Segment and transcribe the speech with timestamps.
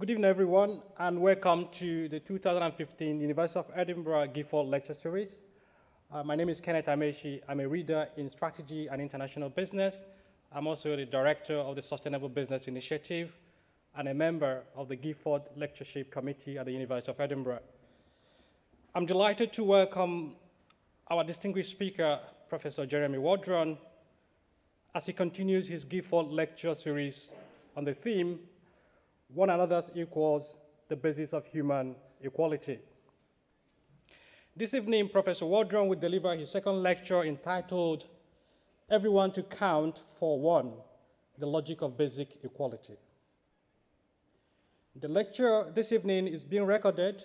[0.00, 5.40] Good evening, everyone, and welcome to the 2015 University of Edinburgh Gifford Lecture Series.
[6.10, 7.42] Uh, my name is Kenneth Amaeshi.
[7.46, 9.98] I'm a reader in strategy and international business.
[10.52, 13.36] I'm also the director of the Sustainable Business Initiative
[13.94, 17.60] and a member of the Gifford Lectureship Committee at the University of Edinburgh.
[18.94, 20.34] I'm delighted to welcome
[21.08, 23.76] our distinguished speaker, Professor Jeremy Waldron,
[24.94, 27.28] as he continues his Gifford Lecture Series
[27.76, 28.38] on the theme,
[29.32, 30.56] One Another's Equals,
[30.88, 32.80] the Basis of Human Equality.
[34.56, 38.06] This evening, Professor Waldron will deliver his second lecture entitled
[38.90, 40.72] Everyone to Count for One,
[41.38, 42.96] the Logic of Basic Equality.
[44.96, 47.22] The lecture this evening is being recorded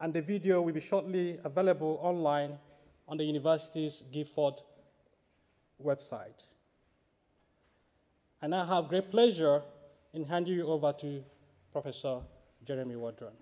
[0.00, 2.58] and the video will be shortly available online
[3.08, 4.62] on the university's Gifford
[5.84, 6.44] website.
[8.40, 9.62] And I have great pleasure
[10.14, 11.22] in hand you over to
[11.72, 12.20] Professor
[12.64, 13.32] Jeremy Waldron.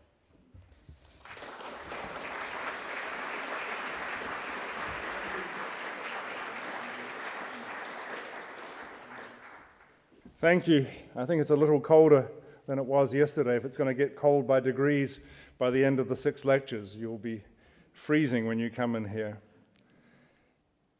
[10.38, 10.86] Thank you.
[11.16, 12.30] I think it's a little colder
[12.66, 13.56] than it was yesterday.
[13.56, 15.18] If it's going to get cold by degrees
[15.58, 17.42] by the end of the six lectures, you'll be
[17.92, 19.38] freezing when you come in here.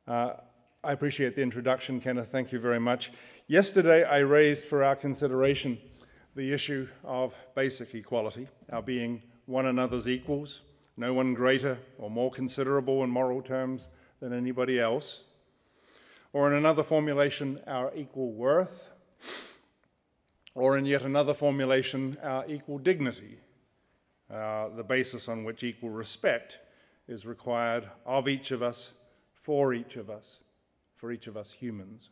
[0.08, 0.34] Uh,
[0.82, 2.28] I appreciate the introduction, Kenneth.
[2.32, 3.12] Thank you very much.
[3.48, 5.78] Yesterday, I raised for our consideration
[6.34, 10.62] the issue of basic equality, our being one another's equals,
[10.96, 13.86] no one greater or more considerable in moral terms
[14.18, 15.20] than anybody else.
[16.32, 18.90] Or in another formulation, our equal worth
[20.56, 23.38] or in yet another formulation, our equal dignity,
[24.28, 26.58] uh, the basis on which equal respect
[27.06, 28.90] is required of each of us,
[29.34, 30.38] for each of us,
[30.96, 32.10] for each of us humans.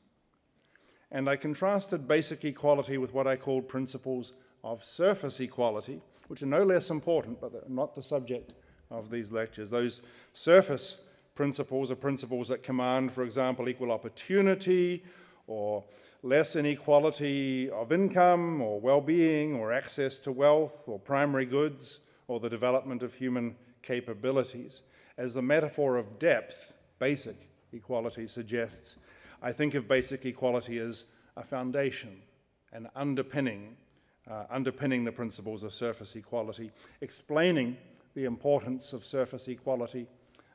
[1.14, 4.32] And I contrasted basic equality with what I called principles
[4.64, 8.52] of surface equality, which are no less important, but not the subject
[8.90, 9.70] of these lectures.
[9.70, 10.96] Those surface
[11.36, 15.04] principles are principles that command, for example, equal opportunity
[15.46, 15.84] or
[16.24, 22.40] less inequality of income or well being or access to wealth or primary goods or
[22.40, 24.82] the development of human capabilities.
[25.16, 28.96] As the metaphor of depth, basic equality suggests,
[29.44, 31.04] I think of basic equality as
[31.36, 32.22] a foundation,
[32.72, 33.76] an underpinning,
[34.26, 36.72] uh, underpinning the principles of surface equality,
[37.02, 37.76] explaining
[38.14, 40.06] the importance of surface equality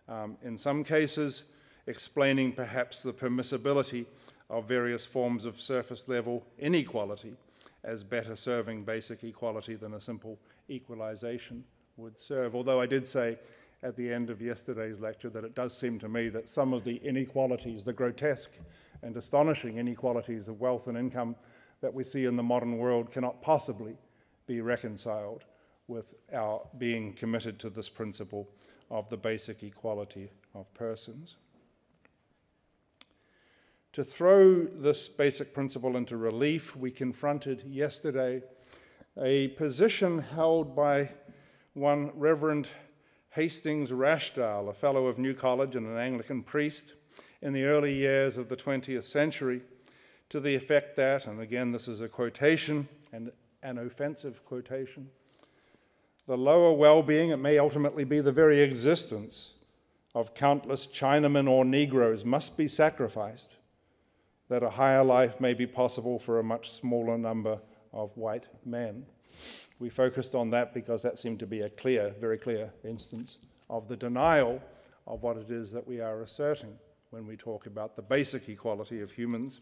[0.07, 1.43] um, in some cases,
[1.85, 4.07] explaining perhaps the permissibility
[4.49, 7.35] of various forms of surface level inequality
[7.83, 11.63] as better serving basic equality than a simple equalization
[11.95, 12.55] would serve.
[12.55, 13.37] Although I did say
[13.81, 16.83] at the end of yesterday's lecture that it does seem to me that some of
[16.83, 18.51] the inequalities, the grotesque
[19.01, 21.35] and astonishing inequalities of wealth and income
[21.81, 23.95] that we see in the modern world cannot possibly
[24.45, 25.45] be reconciled
[25.87, 28.49] with our being committed to this principle
[28.91, 31.37] of the basic equality of persons.
[33.93, 38.43] To throw this basic principle into relief, we confronted yesterday
[39.17, 41.09] a position held by
[41.73, 42.69] one Reverend
[43.39, 46.95] Hastings Rashdall, a fellow of New College and an Anglican priest,
[47.41, 49.61] in the early years of the 20th century,
[50.27, 53.31] to the effect that, and again this is a quotation, and
[53.63, 55.09] an offensive quotation,
[56.27, 59.53] the lower well being, it may ultimately be the very existence
[60.13, 63.55] of countless Chinamen or Negroes, must be sacrificed
[64.49, 67.59] that a higher life may be possible for a much smaller number
[67.93, 69.05] of white men.
[69.79, 73.37] We focused on that because that seemed to be a clear, very clear instance
[73.69, 74.61] of the denial
[75.07, 76.77] of what it is that we are asserting
[77.11, 79.61] when we talk about the basic equality of humans.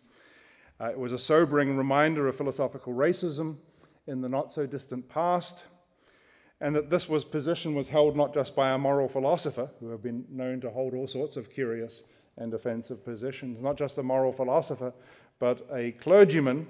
[0.82, 3.58] Uh, it was a sobering reminder of philosophical racism
[4.08, 5.64] in the not so distant past,
[6.60, 10.02] and that this was position was held not just by a moral philosopher, who have
[10.02, 12.04] been known to hold all sorts of curious
[12.38, 13.60] and offensive positions.
[13.60, 14.94] Not just a moral philosopher,
[15.40, 16.68] but a clergyman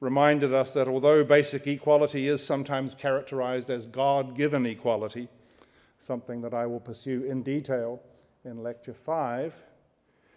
[0.00, 5.28] reminded us that although basic equality is sometimes characterized as God given equality,
[5.98, 8.00] something that I will pursue in detail
[8.44, 9.62] in Lecture 5,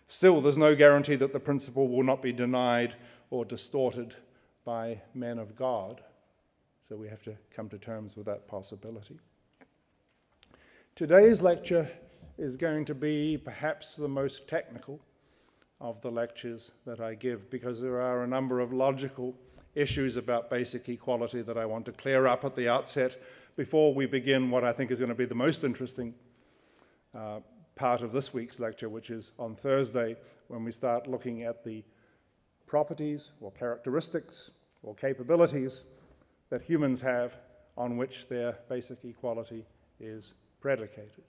[0.07, 2.95] still there's no guarantee that the principle will not be denied
[3.29, 4.15] or distorted
[4.65, 6.01] by men of God.
[6.89, 9.19] So we have to come to terms with that possibility.
[10.95, 11.87] Today's lecture
[12.37, 14.99] is going to be perhaps the most technical
[15.79, 19.35] of the lectures that I give because there are a number of logical
[19.75, 23.21] issues about basic equality that I want to clear up at the outset
[23.56, 26.13] before we begin what I think is going to be the most interesting
[27.15, 27.39] uh,
[27.75, 30.15] part of this week's lecture, which is on Thursday
[30.47, 31.83] when we start looking at the
[32.68, 34.51] properties or characteristics
[34.83, 35.83] or capabilities
[36.50, 37.38] that humans have
[37.77, 39.65] on which their basic equality
[40.00, 41.24] is predicated.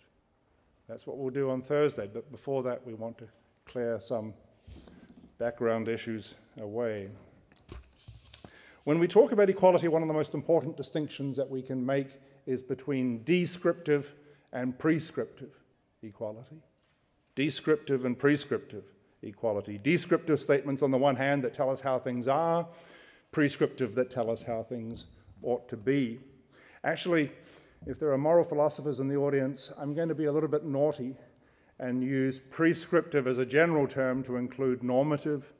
[0.88, 3.28] That's what we'll do on Thursday, but before that, we want to
[3.64, 4.34] clear some
[5.38, 7.08] background issues away.
[8.84, 12.18] When we talk about equality, one of the most important distinctions that we can make
[12.46, 14.12] is between descriptive
[14.52, 15.54] and prescriptive
[16.02, 16.62] equality.
[17.36, 18.90] Descriptive and prescriptive
[19.22, 19.78] equality.
[19.78, 22.66] Descriptive statements, on the one hand, that tell us how things are,
[23.30, 25.06] prescriptive that tell us how things
[25.42, 26.18] ought to be.
[26.82, 27.30] Actually,
[27.86, 30.64] if there are moral philosophers in the audience, I'm going to be a little bit
[30.64, 31.16] naughty
[31.78, 35.52] and use prescriptive as a general term to include normative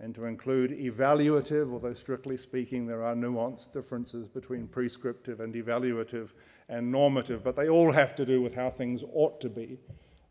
[0.00, 6.30] and to include evaluative, although strictly speaking, there are nuanced differences between prescriptive and evaluative
[6.70, 9.78] and normative, but they all have to do with how things ought to be.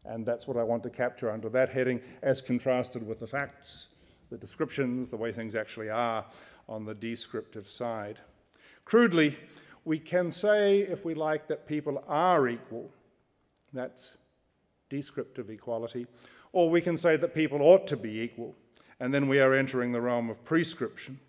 [0.06, 3.89] And that's what I want to capture under that heading, as contrasted with the facts,
[4.31, 6.25] the descriptions, the way things actually are
[6.68, 8.19] on the descriptive side.
[8.86, 9.38] Crudely,
[9.86, 12.89] we can say, if we like, that people are equal.
[13.72, 14.18] That's
[14.89, 16.07] descriptive equality.
[16.54, 18.56] Or we can say that people ought to be equal.
[19.00, 21.19] And then we are entering the realm of prescription.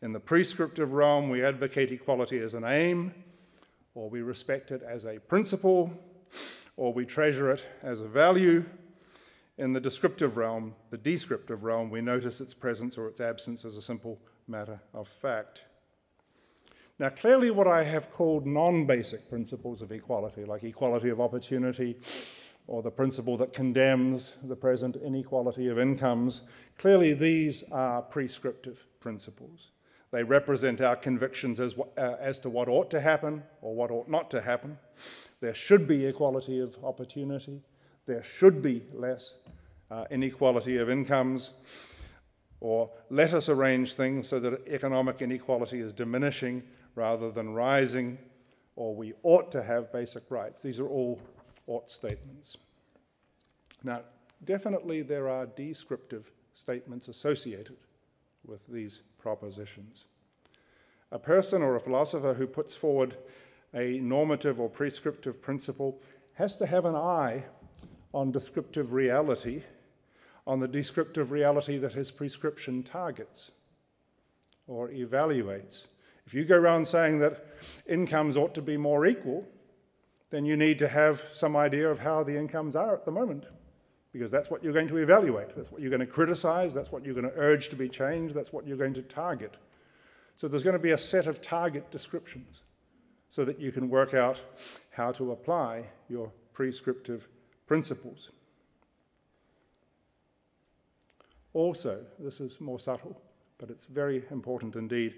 [0.00, 3.12] In the prescriptive realm, we advocate equality as an aim,
[3.94, 5.92] or we respect it as a principle,
[6.76, 8.64] or we treasure it as a value.
[9.58, 13.76] In the descriptive realm, the descriptive realm, we notice its presence or its absence as
[13.76, 15.62] a simple matter of fact.
[17.00, 21.96] Now, clearly, what I have called non basic principles of equality, like equality of opportunity
[22.68, 26.42] or the principle that condemns the present inequality of incomes,
[26.76, 29.70] clearly these are prescriptive principles.
[30.10, 34.08] They represent our convictions as, uh, as to what ought to happen or what ought
[34.08, 34.78] not to happen.
[35.40, 37.62] There should be equality of opportunity.
[38.06, 39.34] There should be less
[39.90, 41.52] uh, inequality of incomes.
[42.60, 46.62] Or let us arrange things so that economic inequality is diminishing
[46.94, 48.18] rather than rising,
[48.76, 50.62] or we ought to have basic rights.
[50.62, 51.20] These are all
[51.68, 52.56] ought statements.
[53.84, 54.02] Now,
[54.44, 57.76] definitely there are descriptive statements associated
[58.44, 60.06] with these propositions.
[61.12, 63.16] A person or a philosopher who puts forward
[63.74, 66.00] a normative or prescriptive principle
[66.34, 67.44] has to have an eye
[68.14, 69.62] on descriptive reality,
[70.46, 73.50] on the descriptive reality that his prescription targets
[74.66, 75.86] or evaluates.
[76.26, 77.46] If you go around saying that
[77.86, 79.46] incomes ought to be more equal,
[80.30, 83.46] then you need to have some idea of how the incomes are at the moment,
[84.12, 85.54] because that's what you're going to evaluate.
[85.56, 86.74] That's what you're going to criticize.
[86.74, 88.34] That's what you're going to urge to be changed.
[88.34, 89.56] That's what you're going to target.
[90.36, 92.62] So there's going to be a set of target descriptions
[93.30, 94.42] so that you can work out
[94.90, 97.28] how to apply your prescriptive
[97.66, 98.30] principles.
[101.54, 103.20] Also, this is more subtle,
[103.58, 105.16] but it's very important indeed.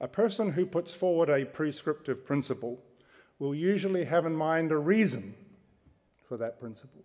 [0.00, 2.82] A person who puts forward a prescriptive principle
[3.42, 5.34] will usually have in mind a reason
[6.28, 7.02] for that principle.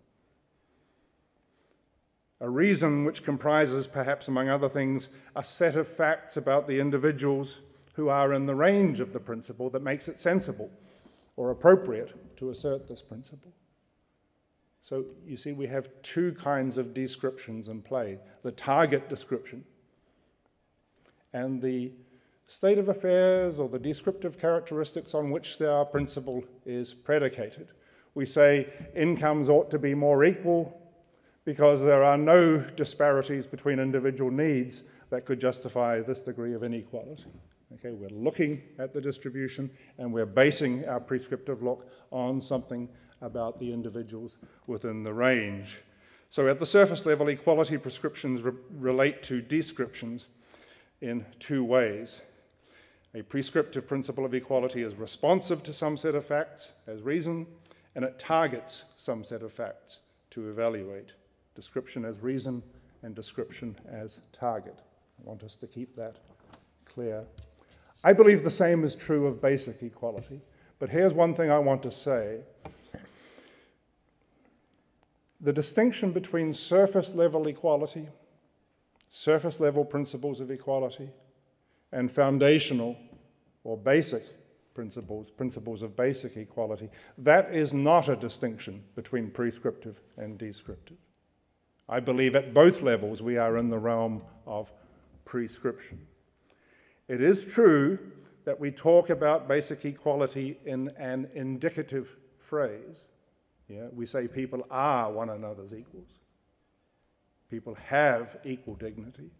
[2.40, 7.58] A reason which comprises, perhaps among other things, a set of facts about the individuals
[7.94, 10.70] who are in the range of the principle that makes it sensible
[11.34, 13.52] or appropriate to assert this principle.
[14.84, 19.64] So you see, we have two kinds of descriptions in play the target description
[21.32, 21.90] and the
[22.48, 27.68] state of affairs or the descriptive characteristics on which our principle is predicated.
[28.14, 30.80] We say incomes ought to be more equal
[31.44, 37.26] because there are no disparities between individual needs that could justify this degree of inequality.
[37.74, 42.88] Okay, we're looking at the distribution and we're basing our prescriptive look on something
[43.20, 45.82] about the individuals within the range.
[46.30, 50.26] So, at the surface level, equality prescriptions re- relate to descriptions
[51.00, 52.20] in two ways.
[53.14, 57.46] A prescriptive principle of equality is responsive to some set of facts as reason,
[57.94, 60.00] and it targets some set of facts
[60.30, 61.12] to evaluate.
[61.54, 62.62] Description as reason
[63.02, 64.78] and description as target.
[65.18, 66.16] I want us to keep that
[66.84, 67.24] clear.
[68.04, 70.40] I believe the same is true of basic equality,
[70.78, 72.40] but here's one thing I want to say.
[75.40, 78.08] The distinction between surface level equality,
[79.10, 81.08] surface level principles of equality,
[81.92, 82.96] and foundational
[83.64, 84.22] or basic
[84.74, 90.98] principles, principles of basic equality, that is not a distinction between prescriptive and descriptive.
[91.88, 94.70] I believe at both levels we are in the realm of
[95.24, 96.06] prescription.
[97.08, 97.98] It is true
[98.44, 103.02] that we talk about basic equality in an indicative phrase.
[103.68, 106.08] Yeah, we say people are one another's equals.
[107.50, 109.30] People have equal dignity.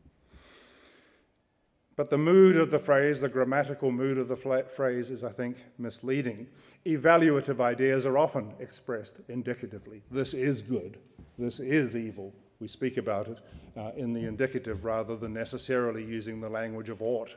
[1.99, 5.57] But the mood of the phrase, the grammatical mood of the phrase, is, I think,
[5.79, 6.47] misleading.
[6.87, 10.05] Evaluative ideas are often expressed indicatively.
[10.09, 10.99] This is good,
[11.39, 12.33] this is evil.
[12.61, 13.41] We speak about it
[13.77, 17.35] uh, in the indicative rather than necessarily using the language of ought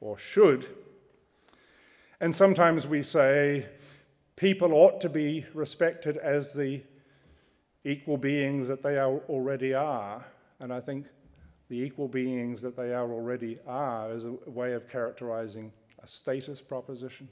[0.00, 0.66] or should.
[2.20, 3.64] And sometimes we say
[4.34, 6.82] people ought to be respected as the
[7.84, 10.24] equal beings that they already are.
[10.58, 11.06] And I think
[11.70, 15.72] the equal beings that they are already are is a way of characterizing
[16.02, 17.28] a status proposition.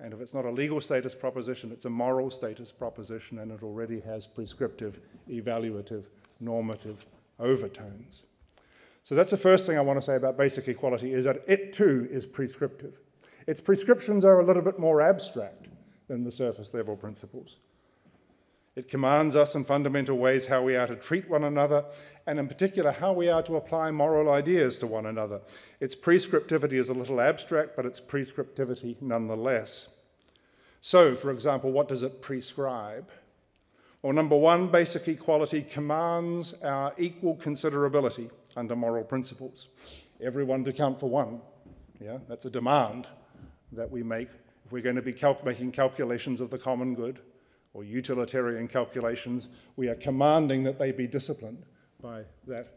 [0.00, 3.62] And if it's not a legal status proposition, it's a moral status proposition, and it
[3.62, 4.98] already has prescriptive,
[5.30, 6.06] evaluative,
[6.40, 7.06] normative
[7.38, 8.24] overtones.
[9.04, 11.72] So that's the first thing I want to say about basic equality is that it
[11.72, 12.98] too is prescriptive.
[13.46, 15.68] Its prescriptions are a little bit more abstract
[16.08, 17.58] than the surface level principles.
[18.76, 21.84] It commands us in fundamental ways how we are to treat one another,
[22.26, 25.42] and in particular, how we are to apply moral ideas to one another.
[25.78, 29.86] Its prescriptivity is a little abstract, but it's prescriptivity nonetheless.
[30.80, 33.08] So, for example, what does it prescribe?
[34.02, 39.68] Well, number one, basic equality commands our equal considerability under moral principles.
[40.20, 41.40] Everyone to count for one.
[42.00, 43.06] Yeah, that's a demand
[43.72, 44.28] that we make
[44.64, 47.20] if we're going to be cal- making calculations of the common good
[47.74, 51.64] or utilitarian calculations, we are commanding that they be disciplined
[52.00, 52.68] by that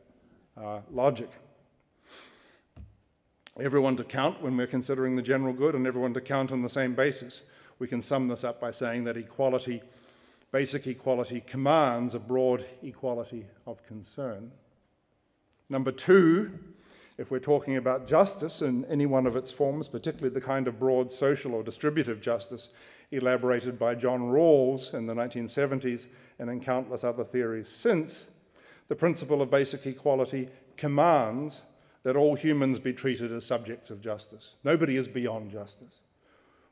[0.58, 1.30] uh, logic.
[3.60, 6.70] Everyone to count when we're considering the general good, and everyone to count on the
[6.70, 7.42] same basis.
[7.80, 9.82] We can sum this up by saying that equality,
[10.52, 14.52] basic equality, commands a broad equality of concern.
[15.70, 16.58] Number two,
[17.18, 20.80] if we're talking about justice in any one of its forms, particularly the kind of
[20.80, 22.70] broad social or distributive justice,
[23.12, 26.08] elaborated by John Rawls in the 1970s
[26.40, 28.30] and in countless other theories since,
[28.88, 31.62] the principle of basic equality commands
[32.04, 34.56] that all humans be treated as subjects of justice.
[34.64, 36.04] Nobody is beyond justice.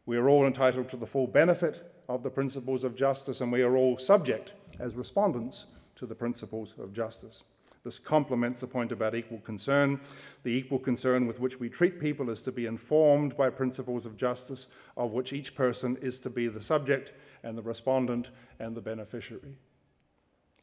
[0.05, 3.63] We are all entitled to the full benefit of the principles of justice, and we
[3.63, 5.65] are all subject as respondents
[5.95, 7.43] to the principles of justice.
[7.85, 10.01] This complements the point about equal concern.
[10.41, 14.17] The equal concern with which we treat people is to be informed by principles of
[14.17, 14.65] justice,
[14.97, 17.13] of which each person is to be the subject
[17.43, 19.59] and the respondent and the beneficiary.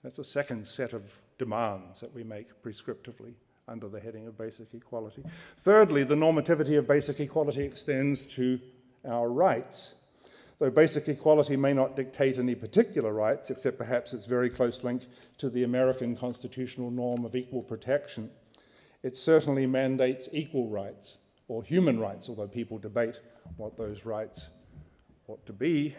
[0.02, 3.34] That's a second set of demands that we make prescriptively
[3.68, 5.22] under the heading of basic equality.
[5.58, 8.58] Thirdly, the normativity of basic equality extends to
[9.08, 9.94] our rights.
[10.62, 15.08] Though basic equality may not dictate any particular rights, except perhaps its very close link
[15.38, 18.30] to the American constitutional norm of equal protection,
[19.02, 21.16] it certainly mandates equal rights,
[21.48, 23.18] or human rights, although people debate
[23.56, 24.50] what those rights
[25.26, 25.96] ought to be.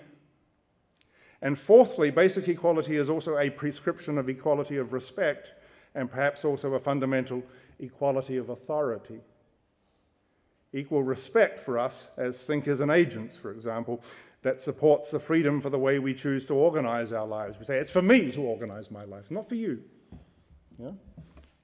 [1.42, 5.52] And fourthly, basic equality is also a prescription of equality of respect,
[5.94, 7.44] and perhaps also a fundamental
[7.82, 9.20] equality of authority.
[10.72, 14.02] Equal respect for us as thinkers and agents, for example,
[14.44, 17.58] that supports the freedom for the way we choose to organize our lives.
[17.58, 19.82] We say, it's for me to organize my life, not for you.
[20.78, 20.92] Yeah?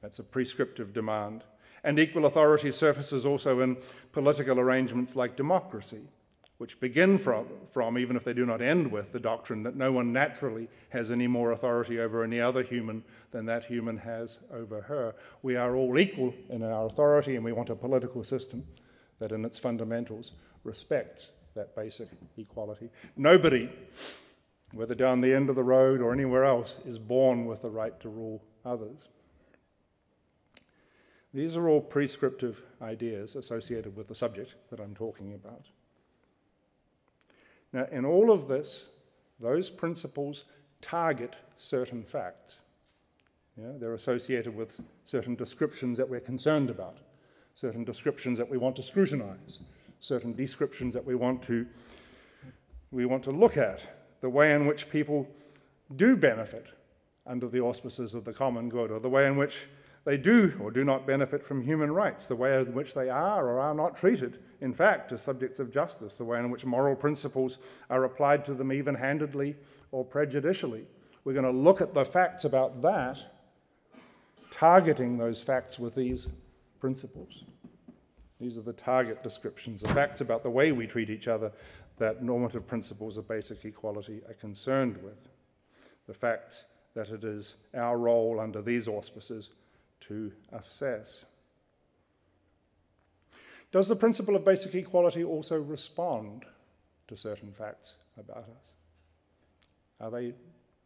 [0.01, 1.43] That's a prescriptive demand.
[1.83, 3.77] And equal authority surfaces also in
[4.11, 6.01] political arrangements like democracy,
[6.57, 9.91] which begin from, from, even if they do not end with, the doctrine that no
[9.91, 14.81] one naturally has any more authority over any other human than that human has over
[14.81, 15.15] her.
[15.41, 18.65] We are all equal in our authority, and we want a political system
[19.19, 20.31] that, in its fundamentals,
[20.63, 22.89] respects that basic equality.
[23.17, 23.69] Nobody,
[24.71, 27.99] whether down the end of the road or anywhere else, is born with the right
[27.99, 29.09] to rule others.
[31.33, 35.65] These are all prescriptive ideas associated with the subject that I'm talking about.
[37.73, 38.85] Now, in all of this,
[39.39, 40.45] those principles
[40.81, 42.55] target certain facts.
[43.57, 46.99] Yeah, they're associated with certain descriptions that we're concerned about,
[47.53, 49.59] certain descriptions that we want to scrutinize,
[49.99, 51.65] certain descriptions that we want to,
[52.91, 53.87] we want to look at,
[54.21, 55.27] the way in which people
[55.95, 56.67] do benefit
[57.25, 59.67] under the auspices of the common good, or the way in which
[60.05, 63.47] they do or do not benefit from human rights, the way in which they are
[63.47, 66.95] or are not treated, in fact, as subjects of justice, the way in which moral
[66.95, 67.57] principles
[67.89, 69.55] are applied to them even handedly
[69.91, 70.85] or prejudicially.
[71.23, 73.17] We're going to look at the facts about that,
[74.51, 76.27] targeting those facts with these
[76.79, 77.43] principles.
[78.39, 81.51] These are the target descriptions, the facts about the way we treat each other
[81.97, 85.27] that normative principles of basic equality are concerned with.
[86.07, 86.63] The fact
[86.95, 89.49] that it is our role under these auspices
[90.01, 91.25] to assess.
[93.71, 96.45] Does the principle of basic equality also respond
[97.07, 98.71] to certain facts about us?
[99.99, 100.33] Are they,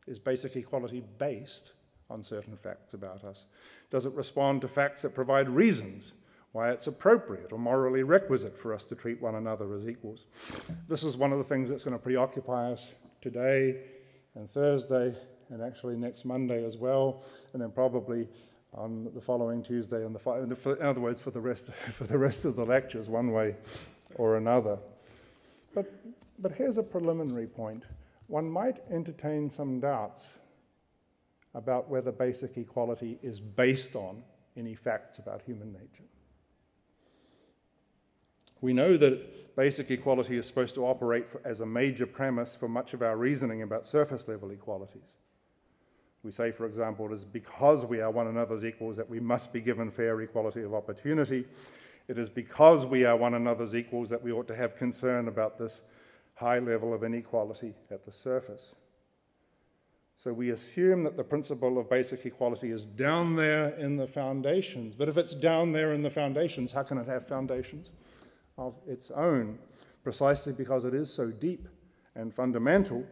[0.08, 1.72] is basic equality based
[2.10, 3.46] on certain facts about us?
[3.90, 6.14] Does it respond to facts that provide reasons
[6.54, 10.26] why it's appropriate or morally requisite for us to treat one another as equals.
[10.88, 13.82] This is one of the things that's going to preoccupy us today
[14.36, 15.16] and Thursday
[15.50, 18.28] and actually next Monday as well, and then probably
[18.74, 22.46] on the following Tuesday and the, in other words, for the rest for the rest
[22.46, 23.56] of the lectures, one way
[24.16, 24.78] or another.
[25.74, 25.92] But
[26.40, 27.84] but here's a preliminary point.
[28.28, 30.38] One might entertain some doubts
[31.54, 34.24] about whether basic equality is based on
[34.58, 36.06] any facts about human nature.
[38.64, 42.70] We know that basic equality is supposed to operate for, as a major premise for
[42.70, 45.18] much of our reasoning about surface level equalities.
[46.24, 49.52] We say, for example, it is because we are one another's equals that we must
[49.52, 51.46] be given fair equality of opportunity.
[52.08, 55.58] It is because we are one another's equals that we ought to have concern about
[55.58, 55.82] this
[56.36, 58.76] high level of inequality at the surface.
[60.16, 64.96] So we assume that the principle of basic equality is down there in the foundations.
[64.96, 67.92] But if it's down there in the foundations, how can it have foundations
[68.58, 69.58] of its own?
[70.04, 71.68] Precisely because it is so deep
[72.16, 73.06] and fundamental,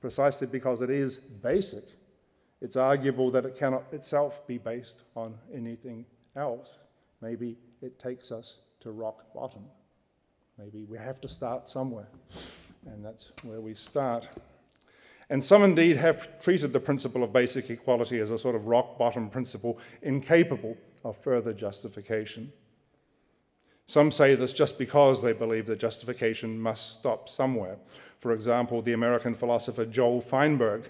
[0.00, 1.84] precisely because it is basic,
[2.60, 6.78] it's arguable that it cannot itself be based on anything else.
[7.20, 9.64] Maybe it takes us to rock bottom.
[10.58, 12.08] Maybe we have to start somewhere,
[12.86, 14.28] and that's where we start.
[15.28, 18.98] And some indeed have treated the principle of basic equality as a sort of rock
[18.98, 22.52] bottom principle, incapable of further justification.
[23.86, 27.76] Some say this just because they believe that justification must stop somewhere.
[28.20, 30.88] For example, the American philosopher Joel Feinberg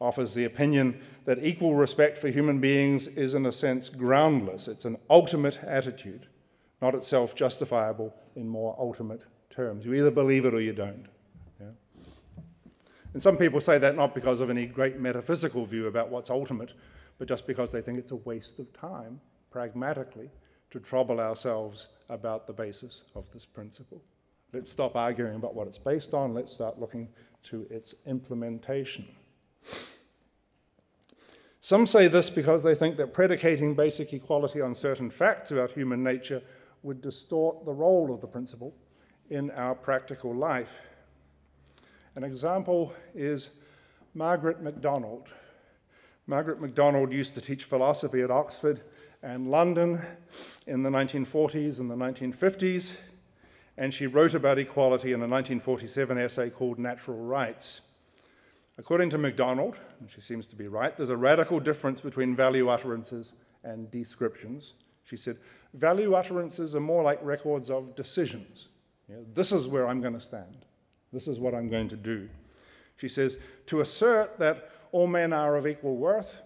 [0.00, 4.68] offers the opinion that equal respect for human beings is, in a sense, groundless.
[4.68, 6.26] It's an ultimate attitude,
[6.80, 9.84] not itself justifiable in more ultimate terms.
[9.84, 11.06] You either believe it or you don't.
[13.12, 16.72] And some people say that not because of any great metaphysical view about what's ultimate,
[17.18, 20.30] but just because they think it's a waste of time, pragmatically,
[20.72, 24.02] to trouble ourselves about the basis of this principle.
[24.52, 27.08] Let's stop arguing about what it's based on, let's start looking
[27.44, 29.06] to its implementation.
[31.60, 36.02] Some say this because they think that predicating basic equality on certain facts about human
[36.02, 36.42] nature
[36.82, 38.74] would distort the role of the principle
[39.30, 40.78] in our practical life.
[42.16, 43.50] An example is
[44.14, 45.28] Margaret MacDonald.
[46.26, 48.80] Margaret MacDonald used to teach philosophy at Oxford
[49.22, 50.00] and London
[50.66, 52.92] in the 1940s and the 1950s,
[53.76, 57.82] and she wrote about equality in a 1947 essay called Natural Rights.
[58.78, 62.68] According to MacDonald, and she seems to be right, there's a radical difference between value
[62.68, 64.74] utterances and descriptions.
[65.04, 65.38] She said,
[65.74, 68.68] value utterances are more like records of decisions.
[69.08, 70.64] You know, this is where I'm going to stand.
[71.12, 72.28] This is what I'm going to do.
[72.96, 76.36] She says, To assert that all men are of equal worth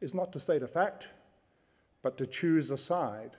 [0.00, 1.08] is not to state a fact,
[2.02, 3.32] but to choose a side.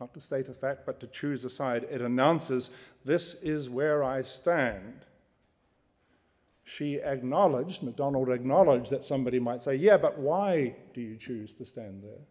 [0.00, 1.86] Not to state a fact, but to choose a side.
[1.90, 2.70] It announces,
[3.04, 5.04] This is where I stand.
[6.64, 11.64] She acknowledged, MacDonald acknowledged that somebody might say, Yeah, but why do you choose to
[11.64, 12.22] stand there?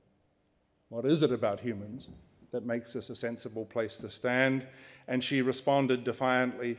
[0.89, 2.09] What is it about humans
[2.51, 4.65] that makes this a sensible place to stand?
[5.07, 6.77] And she responded defiantly,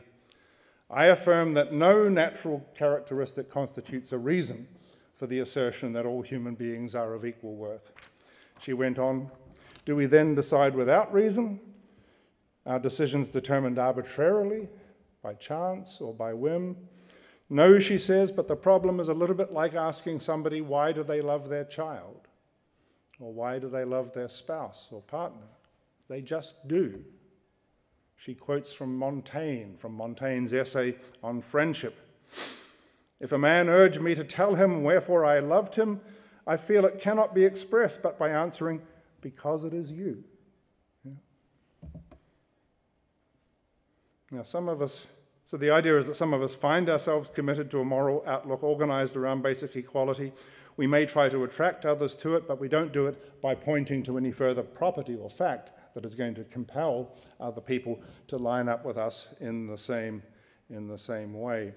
[0.89, 4.67] I affirm that no natural characteristic constitutes a reason
[5.15, 7.92] for the assertion that all human beings are of equal worth.
[8.63, 9.29] She went on,
[9.83, 11.59] Do we then decide without reason?
[12.65, 14.69] Are decisions determined arbitrarily,
[15.21, 16.77] by chance, or by whim?
[17.49, 21.03] No, she says, but the problem is a little bit like asking somebody why do
[21.03, 22.29] they love their child?
[23.19, 25.47] Or why do they love their spouse or partner?
[26.07, 27.03] They just do.
[28.15, 31.99] She quotes from Montaigne, from Montaigne's essay on friendship.
[33.19, 35.99] If a man urge me to tell him wherefore I loved him,
[36.45, 38.81] I feel it cannot be expressed but by answering,
[39.21, 40.23] Because it is you.
[41.05, 41.11] Yeah.
[44.31, 45.07] Now, some of us,
[45.45, 48.63] so the idea is that some of us find ourselves committed to a moral outlook
[48.63, 50.33] organized around basic equality.
[50.75, 54.03] We may try to attract others to it, but we don't do it by pointing
[54.03, 58.67] to any further property or fact that is going to compel other people to line
[58.67, 60.23] up with us in the same,
[60.69, 61.73] in the same way.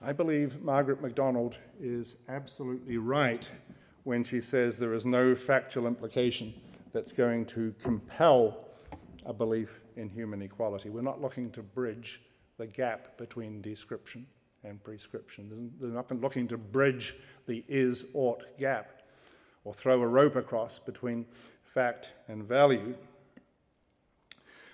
[0.00, 3.48] I believe Margaret MacDonald is absolutely right
[4.04, 6.54] when she says there is no factual implication
[6.92, 8.68] that's going to compel
[9.26, 10.88] a belief in human equality.
[10.88, 12.22] We're not looking to bridge
[12.58, 14.24] the gap between description
[14.62, 15.72] and prescription.
[15.80, 19.02] They're not looking to bridge the is ought gap
[19.64, 21.26] or throw a rope across between
[21.64, 22.94] fact and value.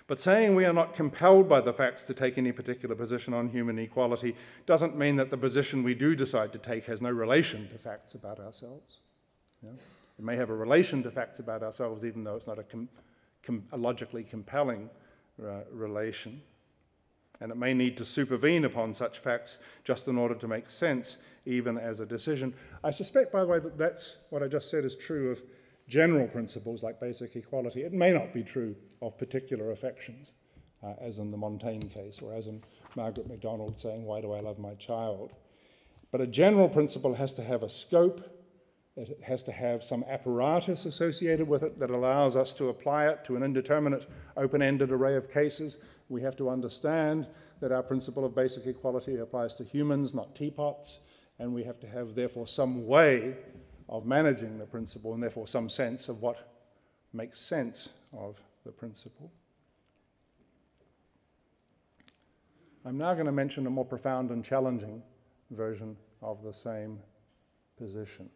[0.07, 3.49] But saying we are not compelled by the facts to take any particular position on
[3.49, 4.35] human equality
[4.67, 8.13] doesn't mean that the position we do decide to take has no relation to facts
[8.13, 8.99] about ourselves.
[9.63, 9.71] Yeah?
[10.19, 12.89] It may have a relation to facts about ourselves, even though it's not a, com-
[13.43, 14.89] com- a logically compelling
[15.43, 16.41] uh, relation.
[17.41, 21.17] And it may need to supervene upon such facts just in order to make sense,
[21.45, 22.53] even as a decision.
[22.83, 25.41] I suspect, by the way, that that's what I just said is true of
[25.87, 27.83] general principles like basic equality.
[27.83, 30.33] It may not be true of particular affections,
[30.83, 32.63] uh, as in the Montaigne case, or as in
[32.95, 35.33] Margaret MacDonald saying, Why do I love my child?
[36.11, 38.31] But a general principle has to have a scope,
[38.95, 43.25] it has to have some apparatus associated with it that allows us to apply it
[43.25, 44.05] to an indeterminate,
[44.37, 45.77] open ended array of cases.
[46.07, 47.27] We have to understand
[47.59, 50.99] that our principle of basic equality applies to humans, not teapots,
[51.39, 53.35] and we have to have, therefore, some way
[53.87, 56.51] of managing the principle and, therefore, some sense of what
[57.13, 59.31] makes sense of the principle.
[62.85, 65.01] I'm now going to mention a more profound and challenging
[65.51, 66.99] version of the same
[67.77, 68.29] position.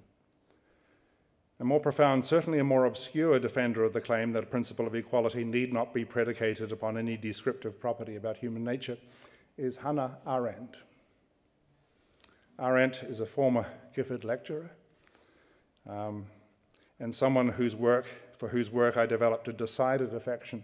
[1.59, 4.95] A more profound, certainly a more obscure defender of the claim that a principle of
[4.95, 8.97] equality need not be predicated upon any descriptive property about human nature
[9.57, 10.77] is Hannah Arendt.
[12.57, 14.71] Arendt is a former Gifford lecturer
[15.87, 16.25] um,
[16.99, 18.05] and someone whose work,
[18.37, 20.63] for whose work I developed a decided affection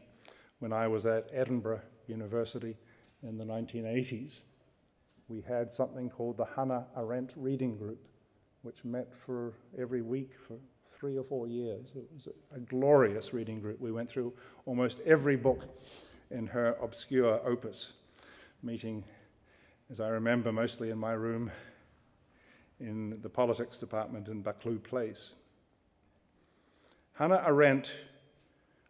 [0.60, 2.78] when I was at Edinburgh University
[3.24, 4.42] in the 1980s.
[5.28, 8.08] We had something called the Hannah Arendt Reading Group,
[8.62, 11.88] which met for every week for three or four years.
[11.96, 13.80] It was a, a glorious reading group.
[13.80, 14.34] We went through
[14.66, 15.66] almost every book
[16.32, 17.94] in her obscure opus,
[18.64, 19.04] meeting,
[19.92, 21.52] as I remember, mostly in my room
[22.80, 25.34] in the politics department in Buccleuch Place.
[27.14, 27.92] Hannah Arendt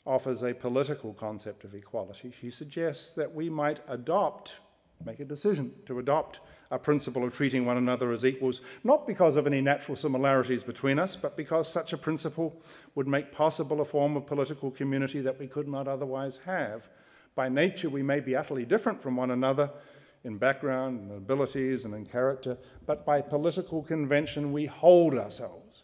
[0.05, 2.33] offers a political concept of equality.
[2.39, 4.55] She suggests that we might adopt,
[5.03, 6.39] make a decision to adopt
[6.71, 10.97] a principle of treating one another as equals, not because of any natural similarities between
[10.97, 12.59] us, but because such a principle
[12.95, 16.87] would make possible a form of political community that we could not otherwise have.
[17.35, 19.69] By nature, we may be utterly different from one another
[20.25, 25.83] in background and abilities and in character, but by political convention, we hold ourselves.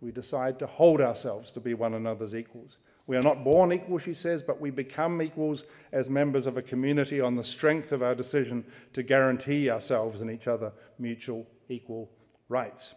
[0.00, 2.78] We decide to hold ourselves to be one another's equals.
[3.08, 6.62] We are not born equal, she says, but we become equals as members of a
[6.62, 12.10] community on the strength of our decision to guarantee ourselves and each other mutual equal
[12.48, 12.94] rights.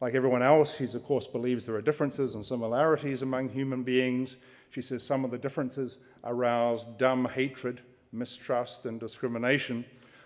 [0.00, 4.36] Like everyone else, she, of course, believes there are differences and similarities among human beings.
[4.70, 7.82] She says some of the differences arouse dumb hatred,
[8.14, 9.84] mistrust, and discrimination,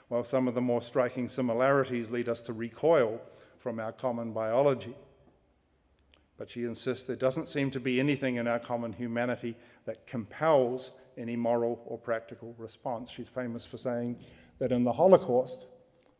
[0.09, 3.21] while some of the more striking similarities lead us to recoil
[3.59, 4.95] from our common biology.
[6.37, 10.93] But she insists there doesn't seem to be anything in our common humanity that compels
[11.17, 13.11] any moral or practical response.
[13.11, 14.19] She's famous for saying
[14.59, 15.67] that in the Holocaust,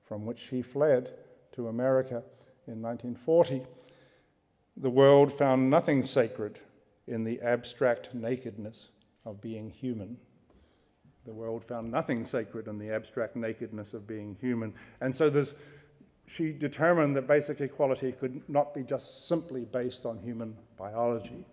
[0.05, 1.13] from which she fled
[1.53, 2.23] to America
[2.67, 3.63] in 1940,
[4.77, 6.59] the world found nothing sacred
[7.07, 8.89] in the abstract nakedness
[9.25, 10.19] of being human.
[11.29, 14.73] The world found nothing sacred in the abstract nakedness of being human.
[15.03, 15.53] And so there's
[16.27, 21.45] she determined that basic equality could not be just simply based on human biology.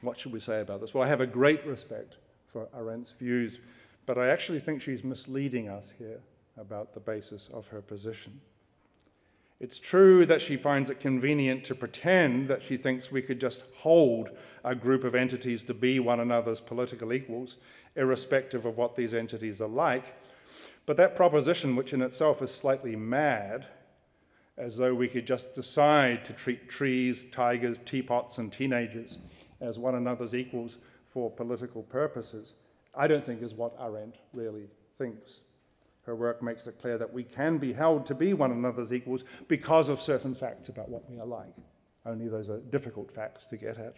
[0.00, 0.94] What should we say about this?
[0.94, 3.60] Well, I have a great respect for Arendt's views,
[4.06, 6.20] but I actually think she's misleading us here
[6.56, 8.40] about the basis of her position.
[9.58, 13.64] It's true that she finds it convenient to pretend that she thinks we could just
[13.76, 14.30] hold
[14.62, 17.56] a group of entities to be one another's political equals,
[17.94, 20.14] irrespective of what these entities are like,
[20.84, 23.66] but that proposition, which in itself is slightly mad,
[24.58, 29.18] as though we could just decide to treat trees, tigers, teapots, and teenagers
[29.60, 32.54] as one another's equals for political purposes,
[32.94, 35.40] I don't think is what Arendt really thinks.
[36.06, 39.24] Her work makes it clear that we can be held to be one another's equals
[39.48, 41.52] because of certain facts about what we are like.
[42.06, 43.96] Only those are difficult facts to get at.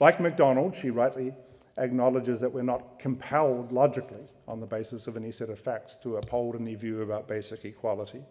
[0.00, 1.32] Like MacDonald, she rightly
[1.78, 6.16] acknowledges that we're not compelled logically on the basis of any set of facts to
[6.16, 8.24] uphold any view about basic equality.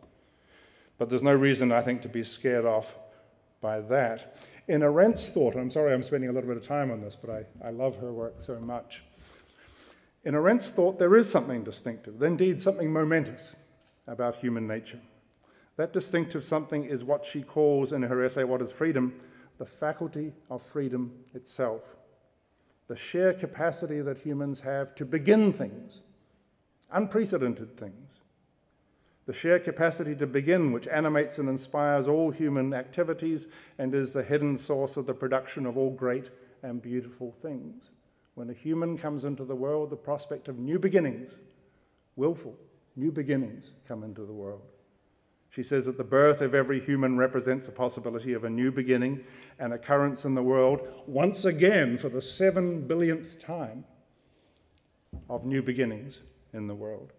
[0.98, 2.98] But there's no reason, I think, to be scared off
[3.62, 4.44] by that.
[4.68, 7.30] In Arendt's thought, I'm sorry I'm spending a little bit of time on this, but
[7.30, 9.04] I, I love her work so much.
[10.24, 13.56] In Arendt's thought, there is something distinctive, indeed, something momentous
[14.08, 15.00] about human nature.
[15.78, 19.20] That distinctive something is what she calls in her essay, What is Freedom?
[19.58, 21.96] the faculty of freedom itself
[22.88, 26.02] the sheer capacity that humans have to begin things,
[26.90, 28.14] unprecedented things.
[29.26, 34.24] The sheer capacity to begin, which animates and inspires all human activities and is the
[34.24, 36.30] hidden source of the production of all great
[36.64, 37.90] and beautiful things.
[38.38, 41.32] When a human comes into the world, the prospect of new beginnings,
[42.16, 42.56] willful,
[42.96, 44.62] new beginnings come into the world.
[45.50, 49.24] She says that the birth of every human represents the possibility of a new beginning,
[49.58, 53.86] an occurrence in the world, once again for the seven billionth time,
[55.28, 56.20] of new beginnings
[56.54, 57.14] in the world,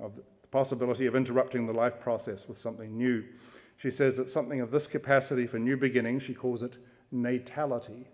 [0.00, 3.22] of the possibility of interrupting the life process with something new.
[3.76, 6.76] She says that something of this capacity for new beginnings, she calls it
[7.12, 8.08] natality,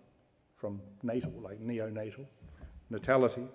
[0.57, 2.27] from natal, like neonatal,
[2.91, 3.47] natality,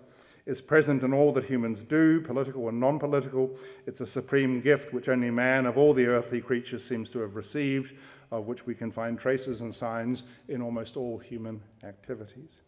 [0.46, 3.56] is present in all that humans do, political and non political.
[3.86, 7.36] It's a supreme gift which only man of all the earthly creatures seems to have
[7.36, 7.96] received,
[8.32, 12.62] of which we can find traces and signs in almost all human activities.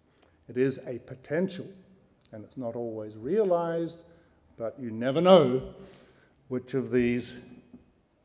[0.47, 1.67] It is a potential,
[2.31, 4.03] and it's not always realized,
[4.57, 5.73] but you never know
[6.47, 7.41] which of these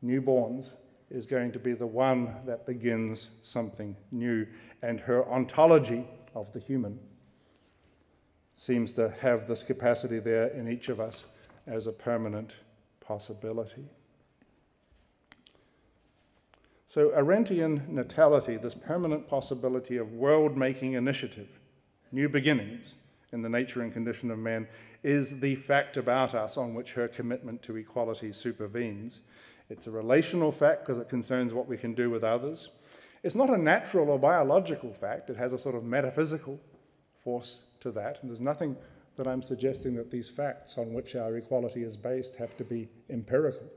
[0.03, 0.73] newborns
[1.09, 4.45] is going to be the one that begins something new.
[4.81, 6.99] And her ontology of the human
[8.55, 11.25] seems to have this capacity there in each of us
[11.65, 12.55] as a permanent
[12.99, 13.85] possibility.
[16.87, 21.59] So, Arendtian natality, this permanent possibility of world making initiative,
[22.11, 22.95] new beginnings
[23.31, 24.67] in the nature and condition of man,
[25.03, 29.19] is the fact about us on which her commitment to equality supervenes.
[29.69, 32.69] It's a relational fact because it concerns what we can do with others.
[33.23, 36.59] It's not a natural or biological fact, it has a sort of metaphysical
[37.23, 38.19] force to that.
[38.21, 38.75] And there's nothing
[39.17, 42.87] that I'm suggesting that these facts on which our equality is based have to be
[43.09, 43.67] empirical.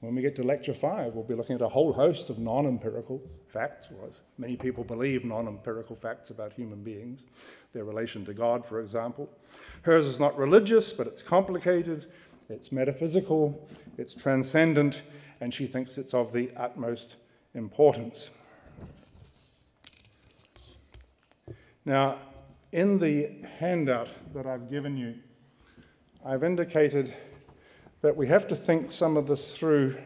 [0.00, 2.66] When we get to lecture five, we'll be looking at a whole host of non
[2.66, 7.24] empirical facts, or as many people believe, non empirical facts about human beings,
[7.72, 9.30] their relation to God, for example.
[9.80, 12.04] Hers is not religious, but it's complicated,
[12.48, 15.02] it's metaphysical, it's transcendent,
[15.40, 17.16] and she thinks it's of the utmost
[17.54, 18.30] importance.
[21.84, 22.18] Now,
[22.72, 25.14] in the handout that I've given you,
[26.24, 27.14] I've indicated
[28.00, 29.96] that we have to think some of this through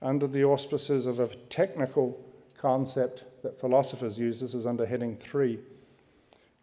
[0.00, 2.20] under the auspices of a technical
[2.56, 4.40] concept that philosophers use.
[4.40, 5.58] This is under heading three,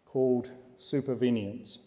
[0.04, 1.78] called supervenience.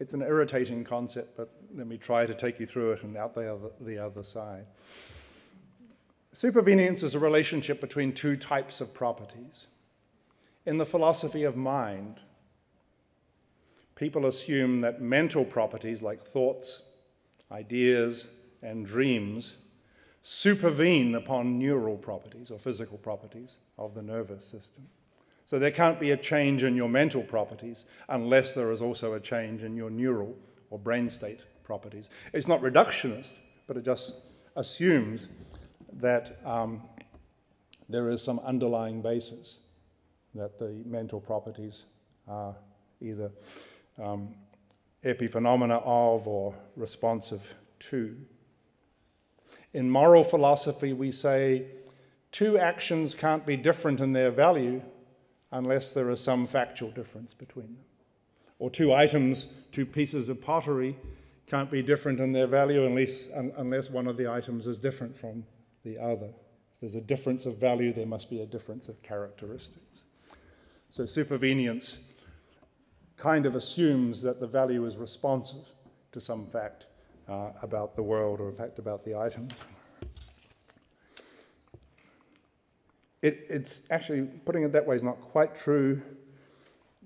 [0.00, 3.34] It's an irritating concept, but let me try to take you through it and out
[3.34, 4.66] the other, the other side.
[6.32, 9.68] Supervenience is a relationship between two types of properties.
[10.66, 12.18] In the philosophy of mind,
[13.94, 16.82] people assume that mental properties like thoughts,
[17.52, 18.26] ideas,
[18.62, 19.56] and dreams
[20.24, 24.88] supervene upon neural properties or physical properties of the nervous system.
[25.46, 29.20] So there can't be a change in your mental properties unless there is also a
[29.20, 30.34] change in your neural
[30.70, 32.08] or brain state properties.
[32.32, 33.34] It's not reductionist,
[33.66, 34.20] but it just
[34.56, 35.28] assumes
[35.92, 36.82] that um,
[37.88, 39.58] there is some underlying basis
[40.34, 41.84] that the mental properties
[42.26, 42.56] are
[43.00, 43.30] either
[44.02, 44.34] um,
[45.04, 47.42] epiphenomena of or responsive
[47.78, 48.16] to.
[49.74, 51.66] In moral philosophy, we say
[52.32, 54.82] two actions can't be different in their value
[55.54, 57.84] unless there is some factual difference between them.
[58.58, 60.96] Or two items, two pieces of pottery,
[61.46, 65.44] can't be different in their value unless, unless one of the items is different from
[65.84, 66.30] the other.
[66.74, 70.02] If there's a difference of value, there must be a difference of characteristics.
[70.90, 71.98] So supervenience
[73.16, 75.66] kind of assumes that the value is responsive
[76.12, 76.86] to some fact
[77.28, 79.52] uh, about the world or a fact about the items.
[83.24, 86.02] It, it's actually, putting it that way is not quite true.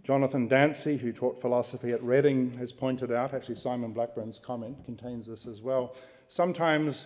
[0.03, 5.29] Jonathan Dancy, who taught philosophy at Reading, has pointed out, actually, Simon Blackburn's comment contains
[5.29, 5.95] this as well.
[6.27, 7.05] Sometimes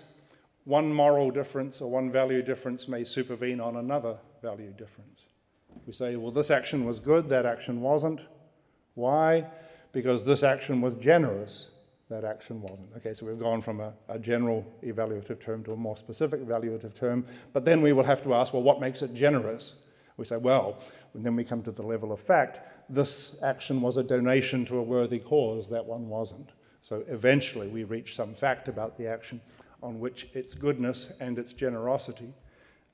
[0.65, 5.27] one moral difference or one value difference may supervene on another value difference.
[5.87, 8.27] We say, well, this action was good, that action wasn't.
[8.95, 9.45] Why?
[9.93, 11.71] Because this action was generous,
[12.13, 12.89] that action wasn't.
[12.97, 16.95] Okay, so we've gone from a, a, general evaluative term to a more specific evaluative
[16.95, 19.75] term, but then we will have to ask, well, what makes it generous?
[20.17, 20.79] We say, well,
[21.15, 24.77] and then we come to the level of fact, this action was a donation to
[24.77, 26.51] a worthy cause, that one wasn't.
[26.83, 29.41] So eventually we reach some fact about the action
[29.83, 32.33] on which its goodness and its generosity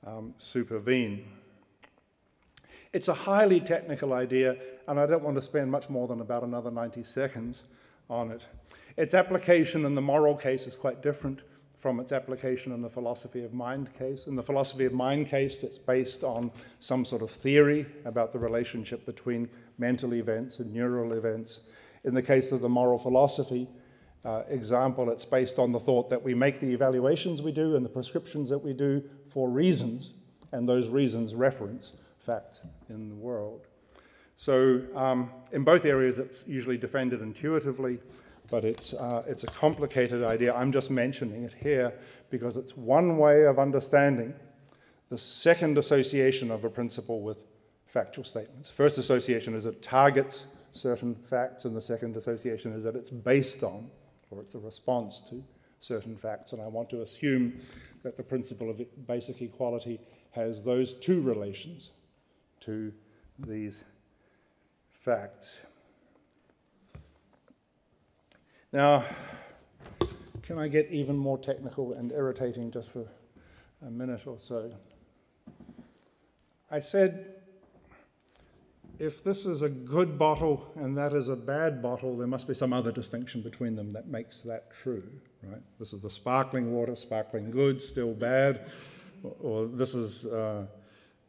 [0.05, 1.25] um, supervene.
[2.93, 6.43] It's a highly technical idea, and I don't want to spend much more than about
[6.43, 7.63] another 90 seconds
[8.09, 8.41] on it.
[8.99, 11.39] Its application in the moral case is quite different
[11.77, 14.27] from its application in the philosophy of mind case.
[14.27, 18.39] In the philosophy of mind case, it's based on some sort of theory about the
[18.39, 21.59] relationship between mental events and neural events.
[22.03, 23.69] In the case of the moral philosophy,
[24.25, 27.85] uh, example, it's based on the thought that we make the evaluations we do and
[27.85, 30.11] the prescriptions that we do for reasons,
[30.51, 33.65] and those reasons reference facts in the world.
[34.35, 37.99] So, um, in both areas, it's usually defended intuitively.
[38.49, 40.53] But it's, uh, it's a complicated idea.
[40.53, 41.93] I'm just mentioning it here
[42.29, 44.33] because it's one way of understanding
[45.09, 47.43] the second association of a principle with
[47.87, 48.69] factual statements.
[48.69, 53.63] First association is it targets certain facts, and the second association is that it's based
[53.63, 53.89] on,
[54.29, 55.43] or it's a response to,
[55.79, 56.53] certain facts.
[56.53, 57.59] And I want to assume
[58.03, 59.99] that the principle of basic equality
[60.31, 61.91] has those two relations
[62.61, 62.93] to
[63.39, 63.83] these
[64.91, 65.57] facts.
[68.71, 69.03] Now,
[70.43, 73.05] can I get even more technical and irritating just for
[73.85, 74.71] a minute or so?
[76.69, 77.39] I said
[78.99, 82.53] if this is a good bottle and that is a bad bottle, there must be
[82.53, 85.03] some other distinction between them that makes that true,
[85.43, 85.61] right?
[85.79, 88.69] This is the sparkling water, sparkling good, still bad,
[89.41, 90.65] or, this is uh,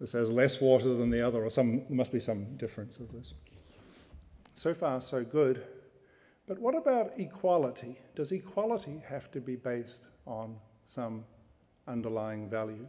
[0.00, 3.12] this has less water than the other, or some there must be some difference of
[3.12, 3.34] this.
[4.54, 5.64] So far, so good.
[6.50, 8.00] But what about equality?
[8.16, 10.56] Does equality have to be based on
[10.88, 11.22] some
[11.86, 12.88] underlying value?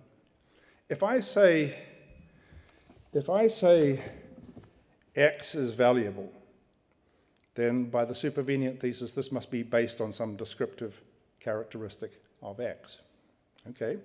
[0.90, 1.78] If I say,
[3.14, 4.02] if I say
[5.16, 6.32] X is valuable,
[7.54, 11.00] then by the supervenient thesis, this must be based on some descriptive
[11.40, 12.98] characteristic of X.
[13.70, 14.00] Okay?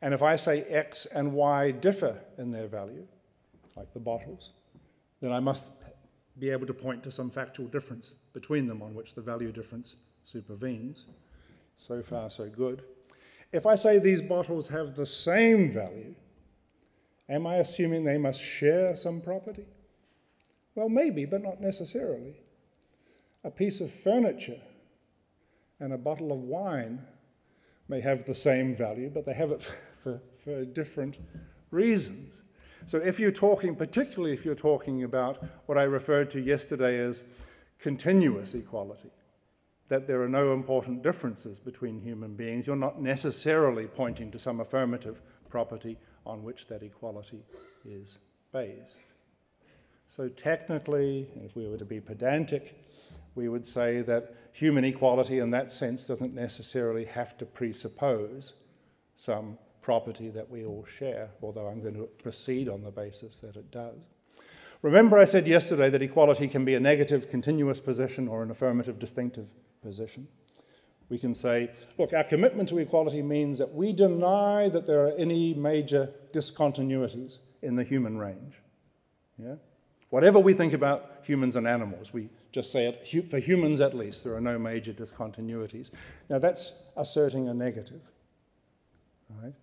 [0.00, 3.06] And if I say X and Y differ in their value,
[3.76, 4.50] like the bottles,
[5.20, 5.70] then I must
[6.36, 9.96] be able to point to some factual difference between them on which the value difference
[10.24, 11.06] supervenes.
[11.76, 12.82] So far, so good.
[13.52, 16.14] If I say these bottles have the same value,
[17.28, 19.66] am I assuming they must share some property?
[20.74, 22.40] Well, maybe, but not necessarily.
[23.44, 24.60] A piece of furniture
[25.80, 27.00] and a bottle of wine
[27.88, 29.62] may have the same value, but they have it
[30.02, 31.18] for, for different
[31.70, 32.42] reasons.
[32.86, 37.22] So, if you're talking, particularly if you're talking about what I referred to yesterday as
[37.82, 39.10] continuous equality,
[39.88, 44.60] that there are no important differences between human beings, you're not necessarily pointing to some
[44.60, 47.42] affirmative property on which that equality
[47.84, 48.18] is
[48.52, 49.02] based.
[50.08, 52.78] So, technically, if we were to be pedantic,
[53.34, 58.52] we would say that human equality in that sense doesn't necessarily have to presuppose
[59.16, 63.56] some property that we all share, although I'm going to proceed on the basis that
[63.56, 64.11] it does.
[64.82, 68.98] Remember, I said yesterday that equality can be a negative continuous position or an affirmative
[68.98, 69.46] distinctive
[69.80, 70.26] position.
[71.08, 75.12] We can say, look, our commitment to equality means that we deny that there are
[75.16, 78.58] any major discontinuities in the human range.
[79.38, 79.56] Yeah?
[80.10, 84.24] Whatever we think about humans and animals, we just say it, for humans at least,
[84.24, 85.90] there are no major discontinuities.
[86.28, 88.00] Now that's asserting a negative.
[89.42, 89.54] Right?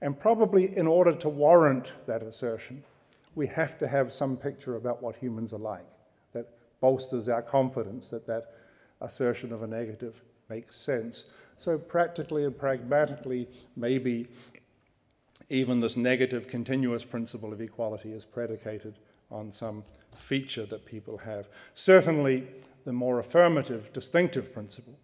[0.00, 2.84] And probably in order to warrant that assertion,
[3.36, 5.86] we have to have some picture about what humans are like
[6.32, 6.48] that
[6.80, 8.54] bolsters our confidence that that
[9.00, 11.24] assertion of a negative makes sense.
[11.56, 13.46] So, practically and pragmatically,
[13.76, 14.26] maybe
[15.48, 18.94] even this negative continuous principle of equality is predicated
[19.30, 19.84] on some
[20.18, 21.46] feature that people have.
[21.74, 22.46] Certainly,
[22.84, 24.98] the more affirmative, distinctive principle,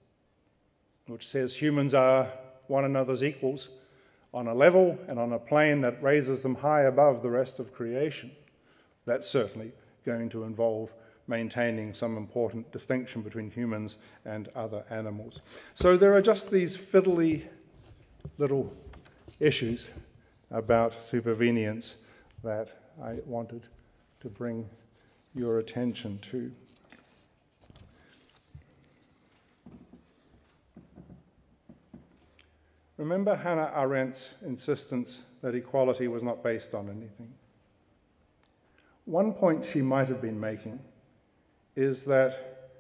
[1.07, 2.29] which says humans are
[2.66, 3.68] one another's equals
[4.35, 7.73] on a level and on a plane that raises them high above the rest of
[7.73, 8.31] creation,
[9.05, 9.73] that's certainly
[10.05, 10.95] going to involve
[11.29, 15.40] maintaining some important distinction between humans and other animals.
[15.75, 17.45] So there are just these fiddly
[18.38, 18.73] little
[19.38, 19.87] issues
[20.51, 21.95] about supervenience
[22.42, 22.68] that
[23.03, 23.68] I wanted
[24.21, 24.68] to bring
[25.35, 26.53] your attention to.
[33.03, 37.35] Remember Hannah Arendt's insistence that equality was not based on anything.
[39.07, 40.79] One point she might have been making
[41.75, 42.71] is that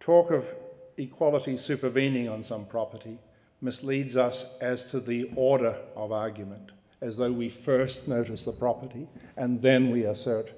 [0.00, 0.54] talk of
[0.98, 3.16] equality supervening on some property
[3.62, 9.08] misleads us as to the order of argument, as though we first notice the property
[9.38, 10.52] and then we assert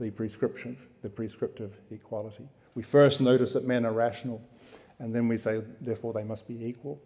[0.00, 2.48] the prescription, the prescriptive equality.
[2.74, 4.42] We first notice that men are rational,
[4.98, 7.00] and then we say, therefore, they must be equal.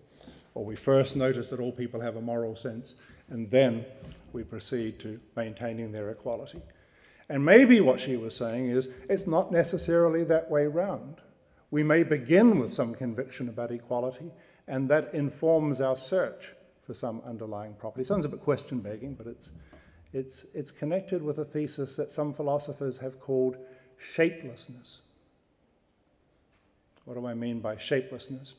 [0.55, 2.95] Or we first notice that all people have a moral sense,
[3.31, 3.87] and then
[4.33, 6.61] we proceed to maintaining their equality.
[7.29, 11.17] And maybe what she was saying is it's not necessarily that way round.
[11.71, 14.31] We may begin with some conviction about equality,
[14.69, 18.05] and that informs our search for some underlying property.
[18.05, 19.49] Sounds a bit question begging, but it's,
[20.13, 23.57] it's, it's connected with a thesis that some philosophers have called
[23.97, 25.01] shapelessness.
[27.07, 28.55] What do I mean by shapelessness?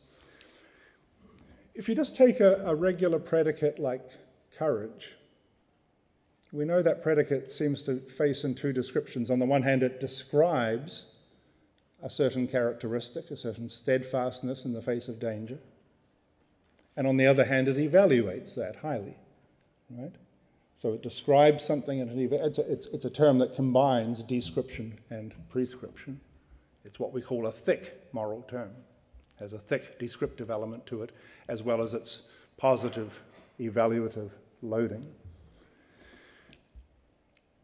[1.75, 4.09] If you just take a, a regular predicate like
[4.57, 5.11] courage,
[6.51, 9.31] we know that predicate seems to face in two descriptions.
[9.31, 11.05] On the one hand, it describes
[12.03, 15.57] a certain characteristic, a certain steadfastness in the face of danger.
[16.95, 19.15] And on the other hand, it evaluates that highly,
[19.89, 20.13] right?
[20.75, 24.99] So it describes something, and it, it's, a, it's, it's a term that combines description
[25.09, 26.19] and prescription.
[26.85, 28.71] It's what we call a thick moral term,
[29.39, 31.11] has a thick descriptive element to it,
[31.47, 32.23] as well as its
[32.57, 33.21] positive
[33.59, 34.31] evaluative
[34.61, 35.05] loading.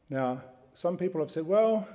[0.10, 0.42] Now,
[0.74, 1.88] some people have said, well,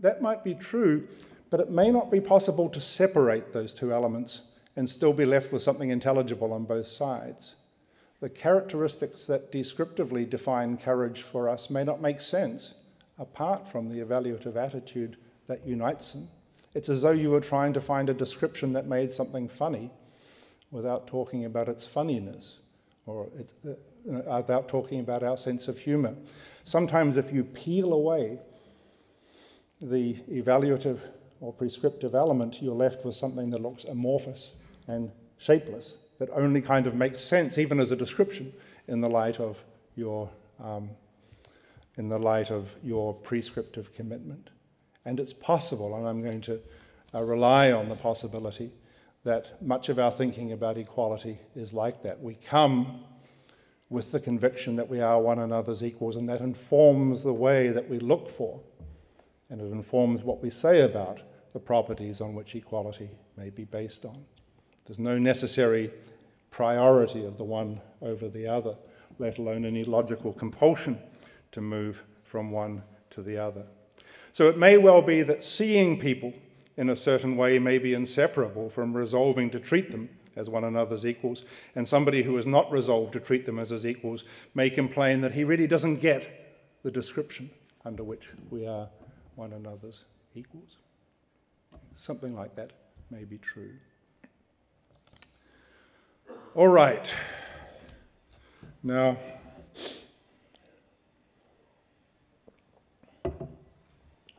[0.00, 1.06] that might be true,
[1.50, 4.42] but it may not be possible to separate those two elements
[4.76, 7.56] and still be left with something intelligible on both sides.
[8.20, 12.74] The characteristics that descriptively define courage for us may not make sense
[13.18, 15.16] apart from the evaluative attitude
[15.46, 16.28] that unites them.
[16.74, 19.90] It's as though you were trying to find a description that made something funny
[20.70, 22.58] without talking about its funniness
[23.06, 23.28] or
[23.68, 23.72] uh,
[24.06, 26.14] without talking about our sense of humor.
[26.64, 28.38] Sometimes, if you peel away
[29.80, 31.00] the evaluative
[31.40, 34.52] or prescriptive element, you're left with something that looks amorphous
[34.86, 38.52] and shapeless, that only kind of makes sense, even as a description,
[38.88, 39.62] in the light of
[39.96, 40.30] your,
[40.62, 40.90] um,
[41.96, 44.50] in the light of your prescriptive commitment.
[45.10, 46.60] And it's possible, and I'm going to
[47.12, 48.70] uh, rely on the possibility
[49.24, 52.20] that much of our thinking about equality is like that.
[52.20, 53.02] We come
[53.88, 57.88] with the conviction that we are one another's equals, and that informs the way that
[57.88, 58.60] we look for,
[59.50, 64.04] and it informs what we say about the properties on which equality may be based
[64.04, 64.24] on.
[64.86, 65.90] There's no necessary
[66.52, 68.74] priority of the one over the other,
[69.18, 71.00] let alone any logical compulsion
[71.50, 73.64] to move from one to the other.
[74.32, 76.32] So it may well be that seeing people
[76.76, 81.04] in a certain way may be inseparable from resolving to treat them as one another's
[81.04, 84.24] equals, and somebody who is not resolved to treat them as his equals
[84.54, 86.30] may complain that he really doesn't get
[86.82, 87.50] the description
[87.84, 88.88] under which we are
[89.34, 90.04] one another's
[90.34, 90.78] equals.
[91.94, 92.72] Something like that
[93.10, 93.72] may be true.
[96.54, 97.12] All right.
[98.82, 99.18] Now,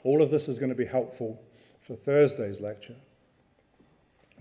[0.03, 1.41] all of this is going to be helpful
[1.81, 2.95] for Thursday's lecture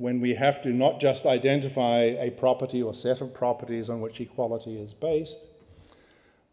[0.01, 4.19] when we have to not just identify a property or set of properties on which
[4.19, 5.47] equality is based,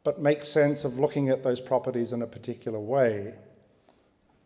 [0.03, 3.33] but make sense of looking at those properties in a particular way.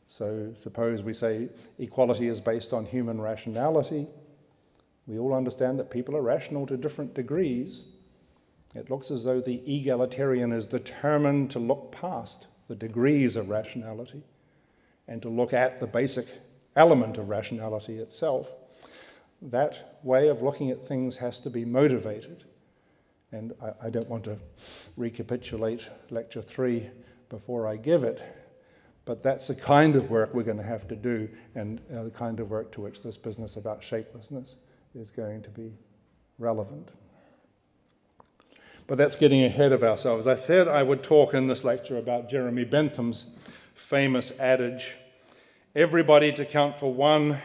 [0.07, 1.49] So, suppose we say
[1.80, 4.07] equality is based on human rationality.
[5.07, 7.82] We all understand that people are rational to different degrees.
[8.76, 14.22] It looks as though the egalitarian is determined to look past the degrees of rationality
[15.08, 16.28] and to look at the basic
[16.76, 18.47] element of rationality itself
[19.41, 22.43] that way of looking at things has to be motivated.
[23.32, 24.38] And I, I, don't want to
[24.97, 26.89] recapitulate lecture three
[27.30, 28.22] before I give it,
[29.06, 32.12] but that's the kind of work we're going to have to do, and uh, the
[32.12, 34.58] kind of work to which this business about shapelessness
[34.93, 35.74] is going to be
[36.38, 36.89] relevant.
[38.86, 40.28] But that's getting ahead of ourselves.
[40.28, 43.28] I said I would talk in this lecture about Jeremy Bentham's
[43.82, 44.95] famous adage
[45.75, 47.41] everybody to count for one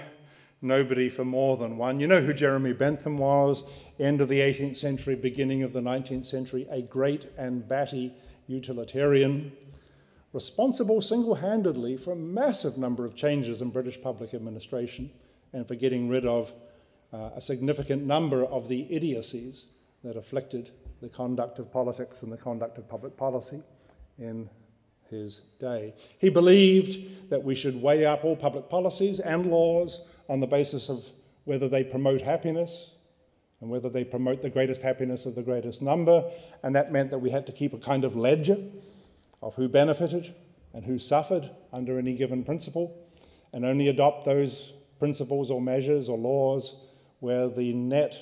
[0.63, 2.01] nobody for more than one.
[2.01, 3.63] You know who Jeremy Bentham was,
[3.99, 8.15] end of the 18th century, beginning of the 19th century, a great and batty
[8.47, 9.53] utilitarian,
[10.33, 15.11] responsible single handedly for a massive number of changes in British public administration
[15.53, 16.53] and for getting rid of
[17.13, 19.67] uh, a significant number of the idiocies
[20.05, 20.71] that afflicted
[21.01, 23.63] the conduct of politics and the conduct of public policy
[24.19, 24.49] in
[25.11, 25.95] his day.
[26.19, 30.89] He believed that we should weigh up all public policies and laws on the basis
[30.89, 31.11] of
[31.45, 32.93] whether they promote happiness
[33.61, 36.31] and whether they promote the greatest happiness of the greatest number.
[36.63, 38.59] And that meant that we had to keep a kind of ledger
[39.43, 40.35] of who benefited
[40.75, 42.95] and who suffered under any given principle,
[43.53, 46.75] and only adopt those principles or measures or laws
[47.21, 48.19] where the net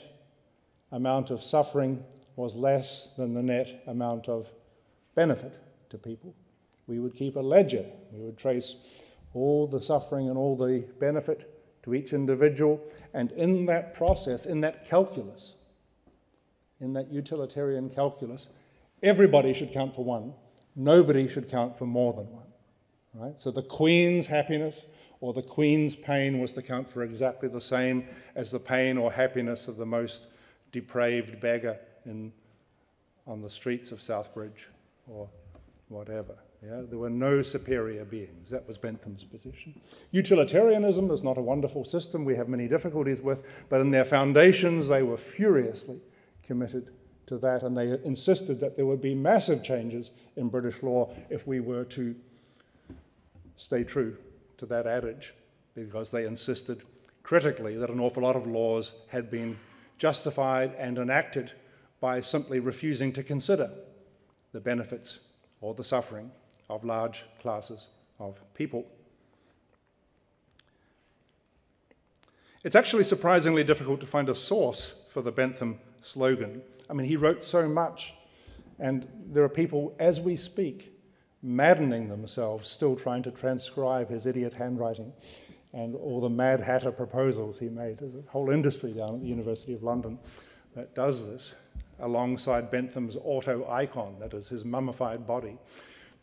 [0.92, 2.04] amount of suffering
[2.36, 4.52] was less than the net amount of
[5.16, 5.58] benefit
[5.90, 6.34] to people.
[6.86, 7.86] We would keep a ledger.
[8.12, 8.74] We would trace
[9.32, 11.50] all the suffering and all the benefit
[11.82, 12.80] to each individual.
[13.12, 15.54] And in that process, in that calculus,
[16.80, 18.48] in that utilitarian calculus,
[19.02, 20.34] everybody should count for one.
[20.76, 22.46] Nobody should count for more than one.
[23.14, 23.40] Right?
[23.40, 24.86] So the Queen's happiness
[25.20, 29.12] or the Queen's pain was to count for exactly the same as the pain or
[29.12, 30.26] happiness of the most
[30.72, 32.32] depraved beggar in,
[33.26, 34.66] on the streets of Southbridge
[35.06, 35.28] or
[35.88, 36.34] whatever.
[36.66, 38.48] Yeah, there were no superior beings.
[38.48, 39.78] That was Bentham's position.
[40.12, 44.88] Utilitarianism is not a wonderful system we have many difficulties with, but in their foundations,
[44.88, 46.00] they were furiously
[46.42, 46.90] committed
[47.26, 51.46] to that, and they insisted that there would be massive changes in British law if
[51.46, 52.14] we were to
[53.56, 54.16] stay true
[54.56, 55.34] to that adage
[55.74, 56.82] because they insisted
[57.22, 59.58] critically that an awful lot of laws had been
[59.98, 61.52] justified and enacted
[62.00, 63.70] by simply refusing to consider
[64.52, 65.20] the benefits
[65.60, 66.30] or the suffering
[66.68, 67.88] of large classes
[68.18, 68.86] of people.
[72.62, 76.62] It's actually surprisingly difficult to find a source for the Bentham slogan.
[76.88, 78.14] I mean, he wrote so much,
[78.78, 80.92] and there are people, as we speak,
[81.42, 85.12] maddening themselves, still trying to transcribe his idiot handwriting
[85.74, 87.98] and all the Mad Hatter proposals he made.
[87.98, 90.18] There's a whole industry down at the University of London
[90.74, 91.52] that does this,
[91.98, 95.58] alongside Bentham's auto icon, that is his mummified body,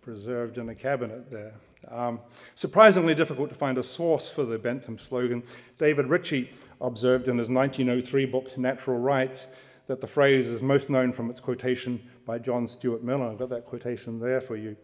[0.01, 1.53] preserved in a cabinet there.
[1.87, 2.19] Um,
[2.55, 5.43] surprisingly difficult to find a source for the Bentham slogan.
[5.77, 9.47] David Ritchie observed in his 1903 book, Natural Rights,
[9.87, 13.23] that the phrase is most known from its quotation by John Stuart Mill.
[13.23, 14.75] I've got that quotation there for you.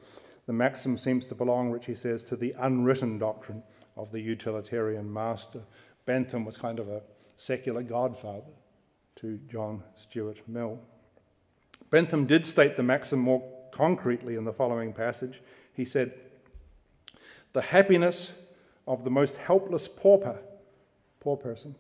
[0.46, 3.64] The maxim seems to belong, Ritchie says, to the unwritten doctrine
[3.96, 5.62] of the utilitarian master.
[6.06, 7.02] Bentham was kind of a
[7.36, 8.54] secular godfather
[9.18, 10.80] to John Stuart Mill.
[11.90, 15.42] Bentham did state the maxim more concretely in the following passage.
[15.72, 16.14] He said,
[17.54, 18.32] The happiness
[18.88, 20.40] of the most helpless pauper,
[21.20, 21.76] poor person,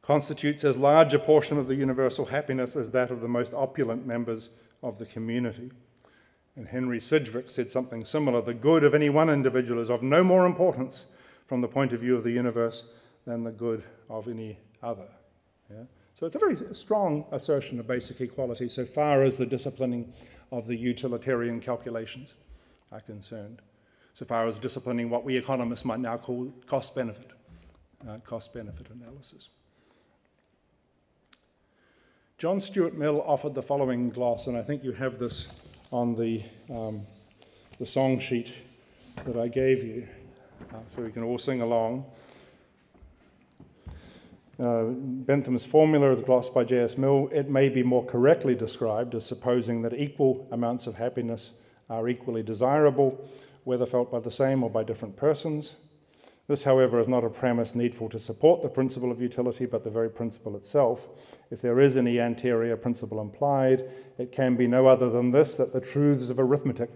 [0.00, 4.06] constitutes as large a portion of the universal happiness as that of the most opulent
[4.06, 4.48] members
[4.82, 5.70] of the community.
[6.54, 10.24] And Henry Sidgwick said something similar the good of any one individual is of no
[10.24, 11.04] more importance
[11.44, 12.86] from the point of view of the universe
[13.26, 15.08] than the good of any other.
[15.70, 15.84] Yeah?
[16.18, 20.14] So it's a very strong assertion of basic equality so far as the disciplining
[20.50, 22.34] of the utilitarian calculations
[22.92, 23.62] are concerned,
[24.14, 27.30] so far as disciplining what we economists might now call cost benefit,
[28.08, 29.50] uh, cost benefit analysis.
[32.38, 35.48] John Stuart Mill offered the following gloss, and I think you have this
[35.90, 37.06] on the, um,
[37.78, 38.52] the song sheet
[39.24, 40.06] that I gave you
[40.72, 42.04] uh, so we can all sing along.
[44.58, 46.96] Uh, Bentham's formula is glossed by J.S.
[46.96, 47.28] Mill.
[47.30, 51.50] It may be more correctly described as supposing that equal amounts of happiness
[51.90, 53.28] are equally desirable,
[53.64, 55.74] whether felt by the same or by different persons.
[56.48, 59.90] This, however, is not a premise needful to support the principle of utility, but the
[59.90, 61.08] very principle itself.
[61.50, 63.84] If there is any anterior principle implied,
[64.16, 66.90] it can be no other than this that the truths of arithmetic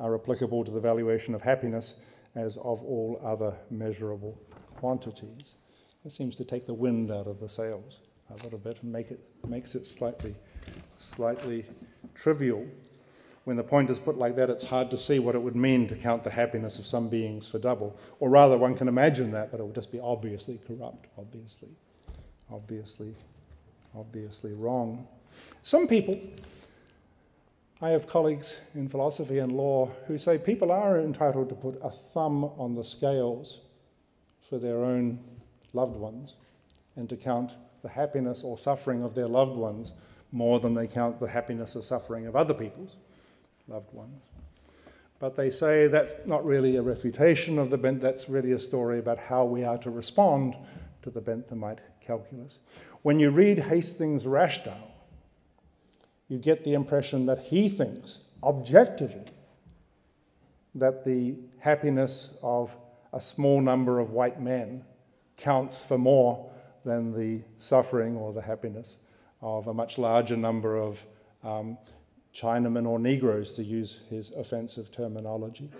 [0.00, 1.96] are applicable to the valuation of happiness
[2.34, 4.36] as of all other measurable
[4.74, 5.54] quantities.
[6.04, 8.00] It seems to take the wind out of the sails
[8.30, 10.34] a little bit and make it, makes it slightly,
[10.98, 11.64] slightly
[12.14, 12.66] trivial.
[13.44, 15.86] When the point is put like that, it's hard to see what it would mean
[15.88, 17.96] to count the happiness of some beings for double.
[18.20, 21.70] Or rather, one can imagine that, but it would just be obviously corrupt, obviously,
[22.50, 23.14] obviously,
[23.94, 25.06] obviously wrong.
[25.62, 26.18] Some people
[27.80, 31.90] I have colleagues in philosophy and law who say people are entitled to put a
[31.90, 33.60] thumb on the scales
[34.48, 35.18] for their own
[35.74, 36.34] loved ones
[36.96, 39.92] and to count the happiness or suffering of their loved ones
[40.32, 42.96] more than they count the happiness or suffering of other people's
[43.68, 44.22] loved ones.
[45.18, 48.98] But they say that's not really a refutation of the Bent, that's really a story
[48.98, 50.56] about how we are to respond
[51.02, 52.58] to the Benthamite calculus.
[53.02, 54.90] When you read Hastings Rashdall,
[56.28, 59.26] you get the impression that he thinks, objectively,
[60.74, 62.76] that the happiness of
[63.12, 64.84] a small number of white men
[65.36, 66.50] counts for more
[66.84, 68.96] than the suffering or the happiness
[69.40, 71.04] of a much larger number of
[71.42, 71.78] um,
[72.34, 75.70] Chinamen or Negroes, to use his offensive terminology.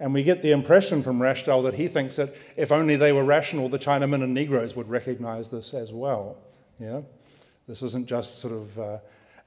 [0.00, 3.24] And we get the impression from Rashdall that he thinks that if only they were
[3.24, 6.36] rational, the Chinamen and Negroes would recognize this as well.
[6.78, 7.02] Yeah?
[7.66, 8.98] This isn't just sort of uh,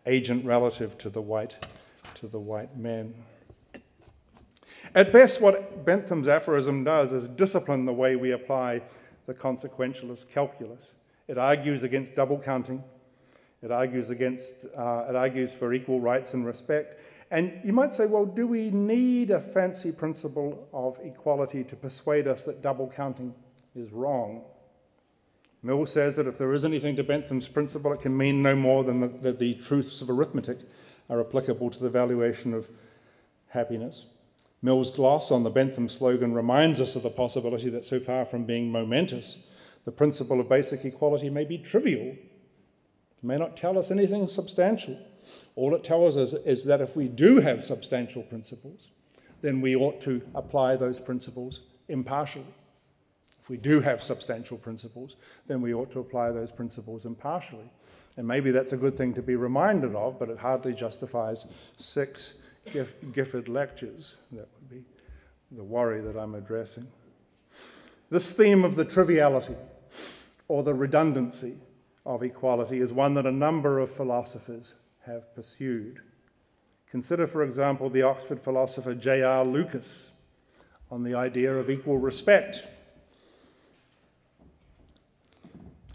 [0.05, 1.67] agent relative to the white,
[2.15, 3.13] to the white men.
[4.95, 8.81] At best, what Bentham's aphorism does is discipline the way we apply
[9.30, 10.95] the consequentialist calculus.
[11.27, 12.84] It argues against double counting.
[13.61, 14.65] It argues against.
[14.75, 16.99] Uh, it argues for equal rights and respect.
[17.30, 22.27] And you might say, well, do we need a fancy principle of equality to persuade
[22.27, 23.36] us that double counting
[23.75, 24.41] is wrong?
[25.61, 28.84] Mill says that if there is anything to Bentham's principle, it can mean no more
[28.84, 30.57] than that the, the truths of arithmetic
[31.07, 32.67] are applicable to the valuation of
[33.49, 34.05] happiness.
[34.62, 38.43] Mill's gloss on the Bentham slogan reminds us of the possibility that so far from
[38.43, 39.38] being momentous,
[39.86, 42.07] the principle of basic equality may be trivial.
[42.07, 44.99] It may not tell us anything substantial.
[45.55, 48.89] All it tells us is that if we do have substantial principles,
[49.41, 52.53] then we ought to apply those principles impartially
[53.41, 55.16] If we do have substantial principles,
[55.47, 57.72] then we ought to apply those principles impartially.
[58.16, 61.47] And maybe that's a good thing to be reminded of, but it hardly justifies
[61.78, 62.36] six
[63.11, 64.15] Gifford lectures.
[64.32, 64.84] That would be
[65.51, 66.88] the worry that I'm addressing.
[68.09, 69.55] This theme of the triviality
[70.47, 71.57] or the redundancy
[72.05, 74.74] of equality is one that a number of philosophers
[75.05, 76.01] have pursued.
[76.89, 79.45] Consider, for example, the Oxford philosopher J.R.
[79.45, 80.11] Lucas
[80.89, 82.65] on the idea of equal respect.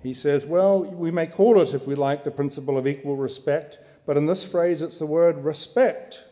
[0.03, 3.79] He says, well, we may call it, if we like, the principle of equal respect,
[4.07, 6.25] but in this phrase it's the word respect.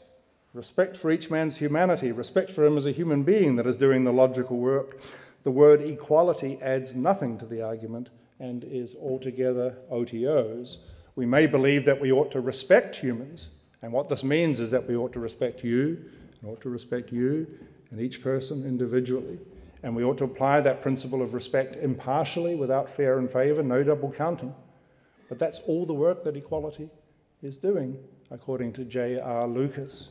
[0.55, 4.05] Respect for each man's humanity, respect for him as a human being that is doing
[4.05, 5.01] the logical work.
[5.45, 10.77] The word equality adds nothing to the argument and is altogether otiose.
[11.17, 13.49] We may believe that we ought to respect humans,
[13.81, 16.05] and what this means is that we ought to respect you,
[16.41, 17.47] and ought to respect you,
[17.91, 19.39] and each person individually.
[19.83, 23.83] And we ought to apply that principle of respect impartially, without fear and favour, no
[23.83, 24.55] double counting.
[25.31, 26.91] But that's all the work that equality
[27.43, 27.99] is doing,
[28.31, 29.47] according to J.R.
[29.47, 30.11] Lucas.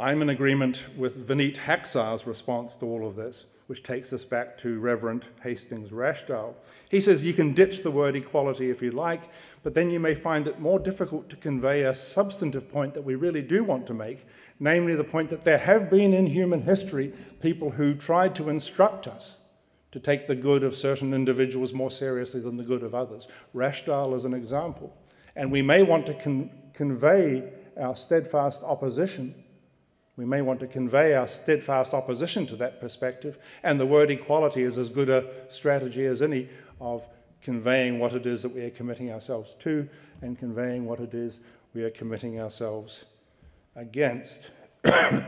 [0.00, 4.58] I'm in agreement with Vinit Haksar's response to all of this, which takes us back
[4.58, 6.54] to Reverend Hastings Rashdall.
[6.90, 9.30] He says you can ditch the word equality if you like,
[9.62, 13.14] but then you may find it more difficult to convey a substantive point that we
[13.14, 14.26] really do want to make,
[14.58, 19.06] namely the point that there have been in human history people who tried to instruct
[19.06, 19.36] us
[19.92, 23.28] to take the good of certain individuals more seriously than the good of others.
[23.54, 24.92] Rashdall is an example.
[25.36, 29.43] And we may want to con- convey our steadfast opposition.
[30.16, 34.62] We may want to convey our steadfast opposition to that perspective, and the word equality
[34.62, 36.48] is as good a strategy as any
[36.80, 37.06] of
[37.42, 39.88] conveying what it is that we are committing ourselves to
[40.22, 41.40] and conveying what it is
[41.74, 43.04] we are committing ourselves
[43.76, 44.50] against.
[44.84, 45.24] it's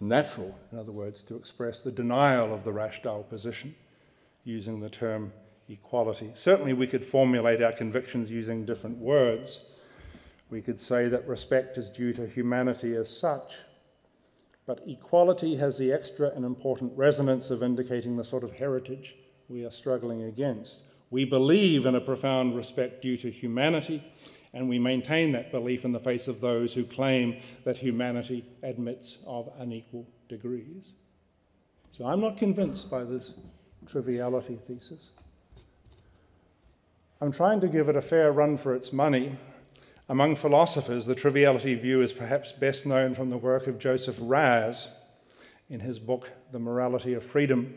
[0.00, 3.74] natural, in other words, to express the denial of the Rashdall position
[4.44, 5.32] using the term
[5.68, 6.32] equality.
[6.34, 9.60] Certainly, we could formulate our convictions using different words.
[10.52, 13.60] We could say that respect is due to humanity as such,
[14.66, 19.16] but equality has the extra and important resonance of indicating the sort of heritage
[19.48, 20.82] we are struggling against.
[21.08, 24.04] We believe in a profound respect due to humanity,
[24.52, 29.16] and we maintain that belief in the face of those who claim that humanity admits
[29.26, 30.92] of unequal degrees.
[31.92, 33.32] So I'm not convinced by this
[33.86, 35.12] triviality thesis.
[37.22, 39.38] I'm trying to give it a fair run for its money.
[40.08, 44.88] Among philosophers, the triviality view is perhaps best known from the work of Joseph Raz
[45.70, 47.74] in his book, The Morality of Freedom.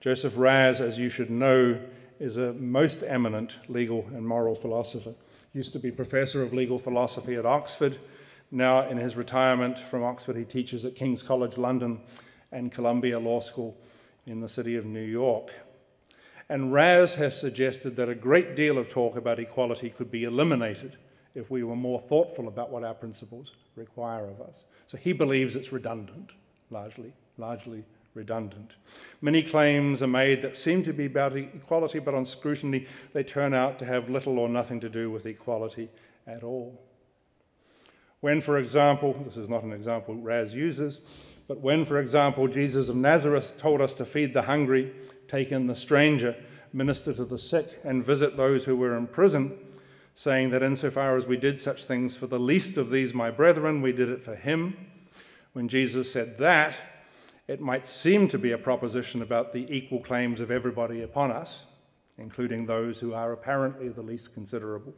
[0.00, 1.80] Joseph Raz, as you should know,
[2.20, 5.14] is a most eminent legal and moral philosopher.
[5.52, 7.98] He used to be professor of legal philosophy at Oxford.
[8.52, 12.00] Now, in his retirement from Oxford, he teaches at King's College London
[12.52, 13.76] and Columbia Law School
[14.24, 15.52] in the city of New York.
[16.48, 20.96] And Raz has suggested that a great deal of talk about equality could be eliminated
[21.34, 24.64] if we were more thoughtful about what our principles require of us.
[24.86, 26.32] So he believes it's redundant,
[26.70, 27.84] largely, largely
[28.14, 28.72] redundant.
[29.20, 33.52] Many claims are made that seem to be about equality, but on scrutiny, they turn
[33.52, 35.90] out to have little or nothing to do with equality
[36.26, 36.80] at all.
[38.20, 41.00] When, for example, this is not an example Raz uses,
[41.46, 44.92] but when, for example, Jesus of Nazareth told us to feed the hungry,
[45.28, 46.34] take in the stranger,
[46.72, 49.56] minister to the sick, and visit those who were in prison,
[50.14, 53.80] saying that insofar as we did such things for the least of these, my brethren,
[53.80, 54.76] we did it for him.
[55.52, 56.74] When Jesus said that,
[57.46, 61.64] it might seem to be a proposition about the equal claims of everybody upon us,
[62.18, 64.94] including those who are apparently the least considerable.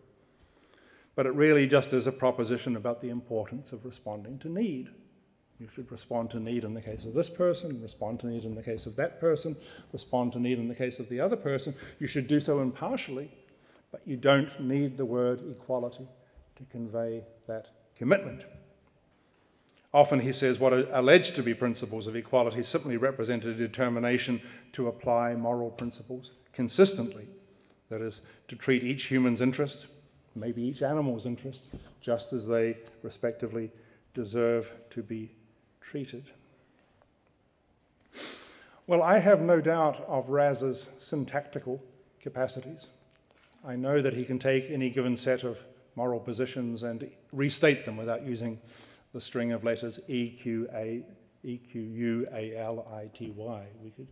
[1.14, 4.88] But it really just is a proposition about the importance of responding to need.
[5.60, 8.54] You should respond to need in the case of this person, respond to need in
[8.54, 9.56] the case of that person,
[9.92, 11.74] respond to need in the case of the other person.
[11.98, 13.30] You should do so impartially,
[13.92, 16.08] but you don't need the word equality
[16.56, 18.44] to convey that commitment.
[19.92, 24.40] Often he says what are alleged to be principles of equality simply represent a determination
[24.72, 27.28] to apply moral principles consistently.
[27.90, 29.88] That is, to treat each human's interest,
[30.34, 31.66] maybe each animal's interest,
[32.00, 33.72] just as they respectively
[34.14, 35.32] deserve to be
[35.80, 36.30] treated.
[38.86, 41.82] Well, I have no doubt of Raz's syntactical
[42.20, 42.88] capacities.
[43.64, 45.58] I know that he can take any given set of
[45.94, 48.58] moral positions and restate them without using
[49.12, 51.04] the string of letters E, Q, A,
[51.42, 53.66] E, Q, U, A, L, I, T, Y.
[53.82, 54.08] We could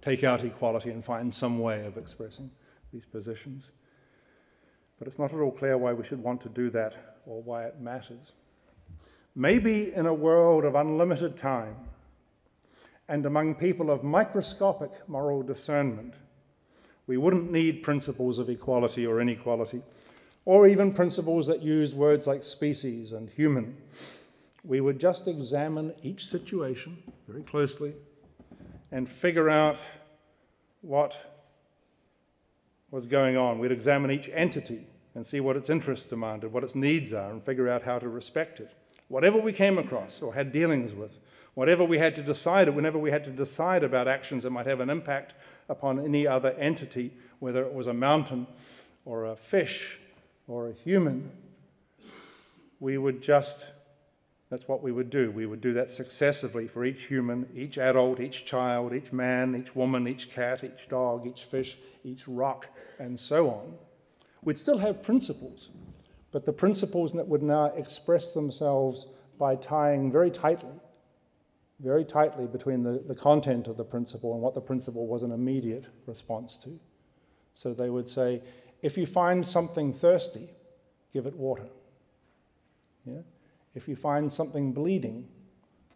[0.00, 2.50] take out equality and find some way of expressing
[2.92, 3.72] these positions.
[4.98, 7.64] But it's not at all clear why we should want to do that or why
[7.64, 8.34] it matters.
[9.34, 11.76] Maybe in a world of unlimited time
[13.08, 16.14] and among people of microscopic moral discernment,
[17.06, 19.82] we wouldn't need principles of equality or inequality,
[20.44, 23.76] or even principles that use words like species and human
[24.64, 27.94] we would just examine each situation very closely
[28.90, 29.80] and figure out
[30.82, 31.34] what
[32.90, 33.58] was going on.
[33.58, 37.42] We'd examine each entity and see what its interests demanded, what its needs are, and
[37.42, 38.72] figure out how to respect it.
[39.12, 41.18] Whatever we came across or had dealings with,
[41.52, 44.80] whatever we had to decide, whenever we had to decide about actions that might have
[44.80, 45.34] an impact
[45.68, 48.46] upon any other entity, whether it was a mountain
[49.04, 49.98] or a fish
[50.48, 51.30] or a human,
[52.80, 53.66] we would just,
[54.48, 55.30] that's what we would do.
[55.30, 59.76] We would do that successively for each human, each adult, each child, each man, each
[59.76, 63.74] woman, each cat, each dog, each fish, each rock, and so on.
[64.42, 65.68] We'd still have principles,
[66.32, 69.06] but the principles that would now express themselves
[69.38, 70.74] by tying very tightly,
[71.78, 75.30] very tightly between the, the content of the principle and what the principle was an
[75.30, 76.80] immediate response to.
[77.54, 78.42] So they would say,
[78.82, 80.48] if you find something thirsty,
[81.12, 81.68] give it water.
[83.04, 83.22] Yeah?
[83.74, 85.28] If you find something bleeding,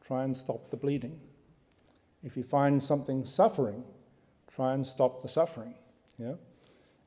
[0.06, 1.18] try and stop the bleeding.
[2.22, 3.84] If you find something suffering,
[4.50, 5.74] try and stop the suffering.
[6.18, 6.34] Yeah?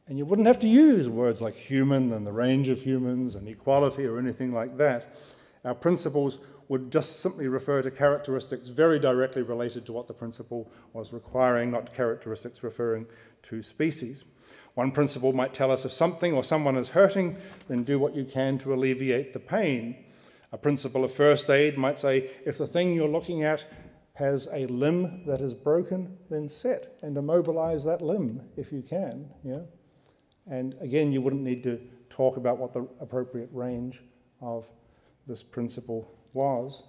[0.09, 3.47] And you wouldn't have to use words like human and the range of humans and
[3.47, 5.15] equality or anything like that.
[5.63, 10.71] Our principles would just simply refer to characteristics very directly related to what the principle
[10.93, 13.05] was requiring, not characteristics referring
[13.43, 14.25] to species.
[14.73, 17.37] One principle might tell us if something or someone is hurting,
[17.67, 19.95] then do what you can to alleviate the pain.
[20.51, 23.67] A principle of first aid might say if the thing you're looking at
[24.13, 29.29] has a limb that is broken, then set and immobilize that limb if you can.
[29.43, 29.61] Yeah?
[30.49, 31.79] And again, you wouldn't need to
[32.09, 34.01] talk about what the appropriate range
[34.41, 34.67] of
[35.27, 36.83] this principle was.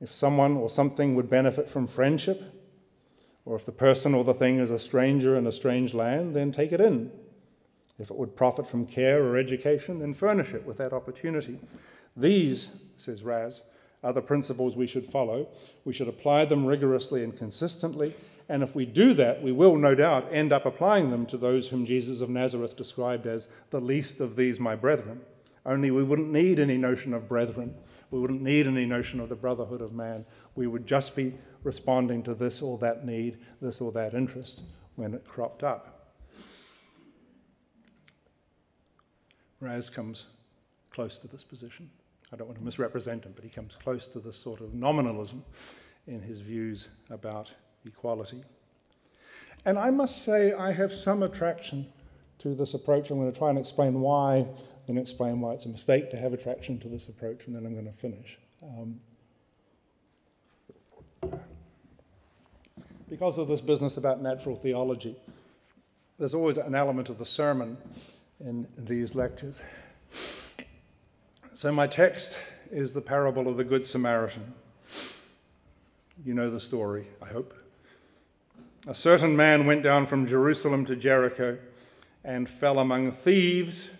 [0.00, 2.42] If someone or something would benefit from friendship,
[3.44, 6.52] or if the person or the thing is a stranger in a strange land, then
[6.52, 7.10] take it in.
[7.98, 11.58] If it would profit from care or education, then furnish it with that opportunity.
[12.16, 13.62] These, says Raz,
[14.02, 15.48] are the principles we should follow.
[15.84, 18.14] We should apply them rigorously and consistently.
[18.50, 21.68] And if we do that, we will no doubt end up applying them to those
[21.68, 25.20] whom Jesus of Nazareth described as the least of these, my brethren.
[25.64, 27.76] Only we wouldn't need any notion of brethren.
[28.10, 30.26] We wouldn't need any notion of the brotherhood of man.
[30.56, 34.62] We would just be responding to this or that need, this or that interest
[34.96, 36.12] when it cropped up.
[39.60, 40.26] Raz comes
[40.90, 41.88] close to this position.
[42.32, 45.44] I don't want to misrepresent him, but he comes close to this sort of nominalism
[46.08, 47.52] in his views about
[47.84, 48.44] equality.
[49.64, 51.86] And I must say, I have some attraction
[52.38, 53.10] to this approach.
[53.10, 54.46] I'm going to try and explain why,
[54.86, 57.74] then explain why it's a mistake to have attraction to this approach, and then I'm
[57.74, 58.38] going to finish.
[58.62, 59.00] Um,
[63.08, 65.16] because of this business about natural theology,
[66.18, 67.76] there's always an element of the sermon
[68.40, 69.62] in these lectures.
[71.54, 72.38] So, my text
[72.70, 74.54] is the parable of the Good Samaritan.
[76.24, 77.54] You know the story, I hope.
[78.86, 81.58] A certain man went down from Jerusalem to Jericho
[82.24, 83.90] and fell among thieves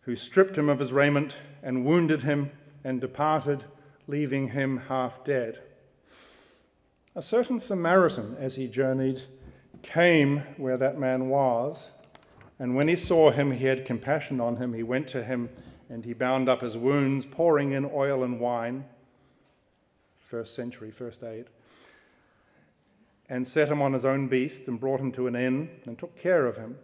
[0.00, 2.50] who stripped him of his raiment and wounded him
[2.82, 3.64] and departed,
[4.08, 5.60] leaving him half dead.
[7.14, 9.22] A certain Samaritan, as he journeyed,
[9.82, 11.92] came where that man was,
[12.58, 14.74] and when he saw him, he had compassion on him.
[14.74, 15.50] He went to him
[15.88, 18.86] and he bound up his wounds, pouring in oil and wine.
[20.18, 21.46] First century, first aid.
[23.32, 26.14] And set him on his own beast and brought him to an inn and took
[26.16, 26.76] care of him.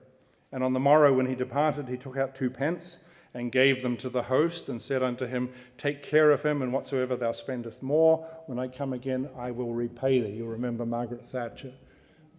[0.51, 3.01] And on the morrow, when he departed, he took out two pence
[3.35, 6.73] and gave them to the host, and said unto him, Take care of him, and
[6.73, 10.37] whatsoever thou spendest more, when I come again, I will repay thee.
[10.37, 11.75] You'll remember Margaret Thatcher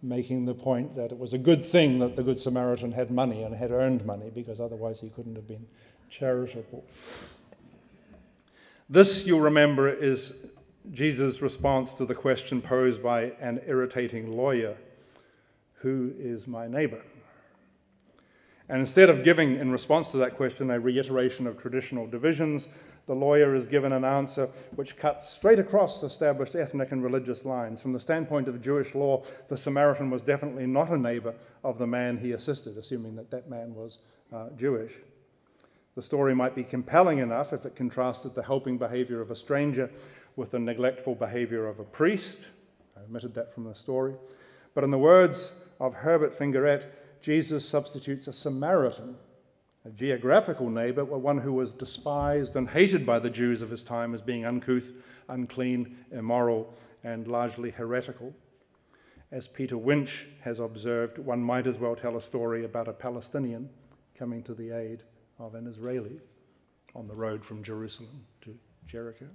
[0.02, 3.44] making the point that it was a good thing that the Good Samaritan had money
[3.44, 5.68] and had earned money, because otherwise he couldn't have been
[6.08, 6.84] charitable.
[8.88, 10.32] This, you'll remember, is
[10.92, 14.76] Jesus' response to the question posed by an irritating lawyer
[15.80, 17.02] Who is my neighbor?
[18.68, 22.68] And instead of giving, in response to that question, a reiteration of traditional divisions,
[23.06, 27.82] the lawyer is given an answer which cuts straight across established ethnic and religious lines.
[27.82, 31.86] From the standpoint of Jewish law, the Samaritan was definitely not a neighbor of the
[31.86, 33.98] man he assisted, assuming that that man was
[34.32, 34.98] uh, Jewish.
[35.96, 39.90] The story might be compelling enough if it contrasted the helping behavior of a stranger
[40.36, 42.50] with the neglectful behavior of a priest.
[42.96, 44.14] I omitted that from the story.
[44.74, 49.16] But in the words of Herbert Fingarette, Jesus substitutes a Samaritan,
[49.84, 54.14] a geographical neighbor, one who was despised and hated by the Jews of his time
[54.14, 54.92] as being uncouth,
[55.28, 58.34] unclean, immoral, and largely heretical.
[59.32, 63.70] As Peter Winch has observed, one might as well tell a story about a Palestinian
[64.14, 65.02] coming to the aid
[65.38, 66.20] of an Israeli
[66.94, 69.26] on the road from Jerusalem to Jericho.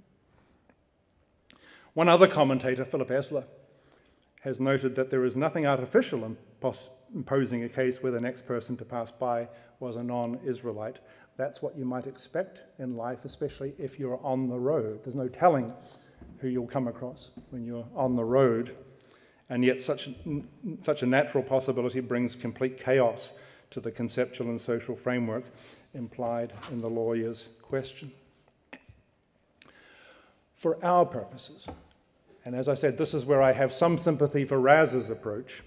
[1.96, 3.44] One other commentator, Philip Esler,
[4.42, 6.36] has noted that there is nothing artificial in
[7.14, 9.48] imposing a case where the next person to pass by
[9.80, 10.98] was a non Israelite.
[11.38, 15.04] That's what you might expect in life, especially if you're on the road.
[15.04, 15.72] There's no telling
[16.40, 18.76] who you'll come across when you're on the road.
[19.48, 20.10] And yet, such,
[20.82, 23.32] such a natural possibility brings complete chaos
[23.70, 25.44] to the conceptual and social framework
[25.94, 28.12] implied in the lawyer's question.
[30.56, 31.66] For our purposes,
[32.46, 35.64] and as I said, this is where I have some sympathy for Raz's approach,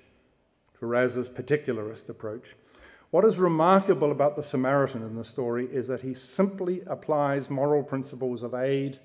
[0.73, 2.55] for Raz's particularist approach.
[3.11, 7.83] What is remarkable about the Samaritan in the story is that he simply applies moral
[7.83, 8.97] principles of aid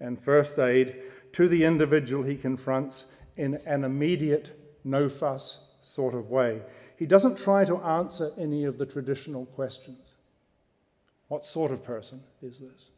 [0.00, 0.96] and first aid
[1.32, 3.06] to the individual he confronts
[3.36, 6.62] in an immediate, no fuss sort of way.
[6.96, 10.14] He doesn't try to answer any of the traditional questions.
[11.28, 12.89] What sort of person is this?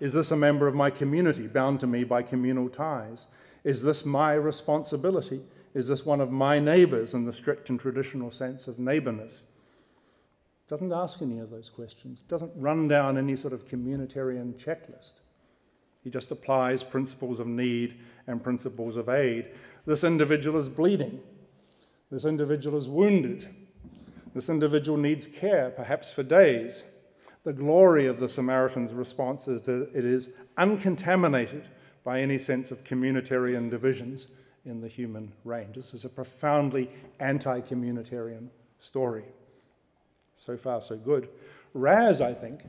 [0.00, 3.26] Is this a member of my community bound to me by communal ties?
[3.64, 5.42] Is this my responsibility?
[5.74, 9.42] Is this one of my neighbors in the strict and traditional sense of neighborness?
[10.68, 15.20] Doesn't ask any of those questions, doesn't run down any sort of communitarian checklist.
[16.04, 19.46] He just applies principles of need and principles of aid.
[19.84, 21.20] This individual is bleeding.
[22.10, 23.48] This individual is wounded.
[24.34, 26.82] This individual needs care, perhaps for days.
[27.48, 30.28] The glory of the Samaritan's response is that it is
[30.58, 31.66] uncontaminated
[32.04, 34.26] by any sense of communitarian divisions
[34.66, 35.76] in the human range.
[35.76, 38.48] This is a profoundly anti communitarian
[38.80, 39.24] story.
[40.36, 41.30] So far, so good.
[41.72, 42.66] Raz, I think,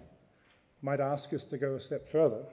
[0.82, 2.46] might ask us to go a step further.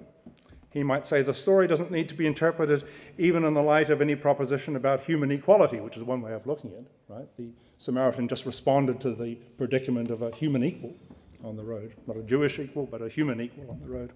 [0.73, 2.83] He might say the story doesn't need to be interpreted
[3.19, 6.45] even in the light of any proposition about human equality, which is one way of
[6.45, 7.29] looking at it, right?
[7.37, 10.97] The Samaritan just responded to the predicament of a human equal
[11.45, 14.13] on the road, not a Jewish equal, but a human equal on the road.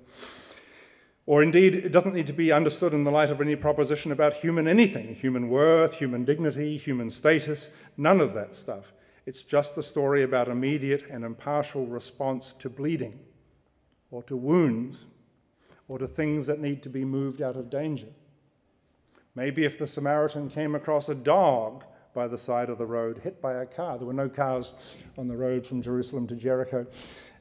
[1.27, 4.35] Or indeed, it doesn't need to be understood in the light of any proposition about
[4.35, 8.93] human anything human worth, human dignity, human status, none of that stuff.
[9.27, 13.21] It's just a story about immediate and impartial response to bleeding
[14.11, 15.07] or to wounds
[15.87, 18.09] or to things that need to be moved out of danger.
[19.35, 21.85] Maybe if the Samaritan came across a dog
[22.15, 24.73] by the side of the road, hit by a car, there were no cars
[25.17, 26.87] on the road from Jerusalem to Jericho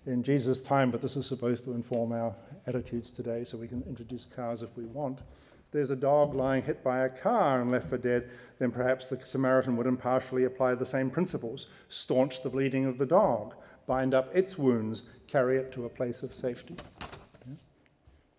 [0.05, 2.35] in Jesus' time, but this is supposed to inform our
[2.67, 5.19] attitudes today, so we can introduce cars if we want.
[5.19, 9.09] If there's a dog lying hit by a car and left for dead, then perhaps
[9.09, 11.67] the Samaritan would impartially apply the same principles.
[11.89, 13.55] Staunch the bleeding of the dog,
[13.85, 16.75] bind up its wounds, carry it to a place of safety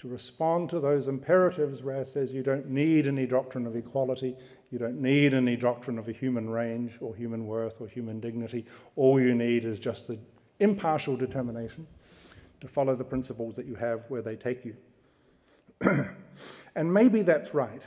[0.01, 4.35] to respond to those imperatives, Raz says you don't need any doctrine of equality,
[4.71, 8.65] you don't need any doctrine of a human range or human worth or human dignity.
[8.97, 10.19] All you need is just the
[10.59, 11.87] impartial determination
[12.63, 14.75] to follow the principles that you have where they take you.
[16.75, 17.87] and maybe that's right.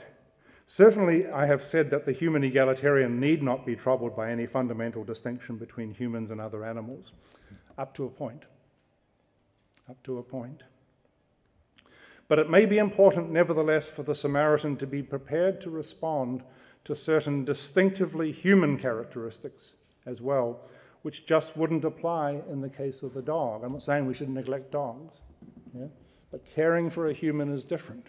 [0.66, 5.02] Certainly, I have said that the human egalitarian need not be troubled by any fundamental
[5.02, 7.10] distinction between humans and other animals,
[7.76, 8.44] up to a point.
[9.90, 10.62] Up to a point.
[12.34, 16.42] But it may be important, nevertheless, for the Samaritan to be prepared to respond
[16.82, 19.74] to certain distinctively human characteristics
[20.04, 20.68] as well,
[21.02, 23.62] which just wouldn't apply in the case of the dog.
[23.62, 25.20] I'm not saying we should neglect dogs,
[25.78, 25.86] yeah?
[26.32, 28.08] but caring for a human is different.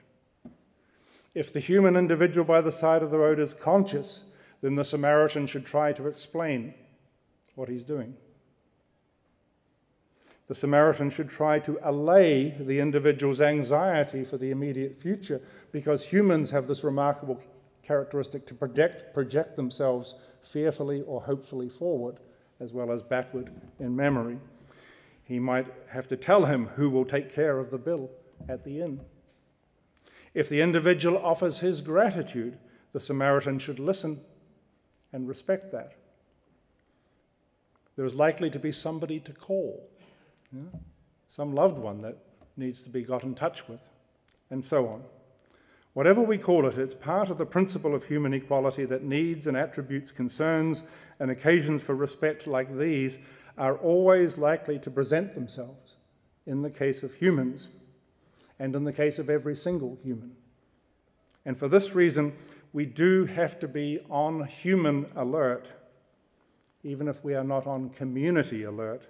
[1.36, 4.23] If the human individual by the side of the road is conscious,
[4.59, 6.73] then the Samaritan should try to explain
[7.53, 8.15] what he's doing.
[10.47, 15.41] The Samaritan should try to allay the individual's anxiety for the immediate future
[15.71, 17.41] because humans have this remarkable
[17.81, 22.19] characteristic to project, project themselves fearfully or hopefully forward
[22.59, 24.39] as well as backward in memory.
[25.23, 28.11] He might have to tell him who will take care of the bill
[28.47, 29.01] at the inn.
[30.33, 32.59] If the individual offers his gratitude,
[32.93, 34.21] the Samaritan should listen
[35.11, 35.93] and respect that.
[37.95, 39.89] There is likely to be somebody to call
[40.51, 40.79] yeah?
[41.27, 42.17] some loved one that
[42.57, 43.81] needs to be got in touch with,
[44.49, 45.03] and so on.
[45.93, 49.55] Whatever we call it, it's part of the principle of human equality that needs and
[49.55, 50.83] attributes, concerns,
[51.19, 53.17] and occasions for respect like these
[53.57, 55.95] are always likely to present themselves
[56.45, 57.69] in the case of humans
[58.59, 60.35] and in the case of every single human.
[61.45, 62.33] And for this reason,
[62.73, 65.71] we do have to be on human alert,
[66.83, 69.07] even if we are not on community alert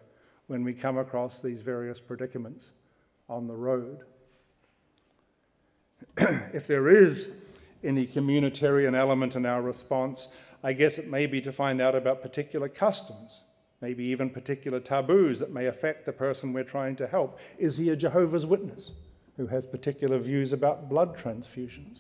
[0.48, 2.72] when we come across these various predicaments
[3.28, 4.04] on the road.
[6.18, 7.30] if there is
[7.84, 10.28] any communitarian element in our response,
[10.64, 13.44] I guess it may be to find out about particular customs,
[13.82, 17.40] maybe even particular taboos that may affect the person we're trying to help.
[17.58, 18.92] Is he a Jehovah's Witness?
[19.38, 22.00] who has particular views about blood transfusions?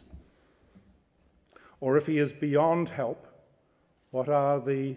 [1.79, 3.27] Or if he is beyond help,
[4.11, 4.95] what are the,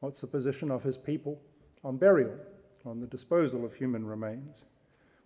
[0.00, 1.40] what's the position of his people
[1.82, 2.36] on burial,
[2.84, 4.64] on the disposal of human remains?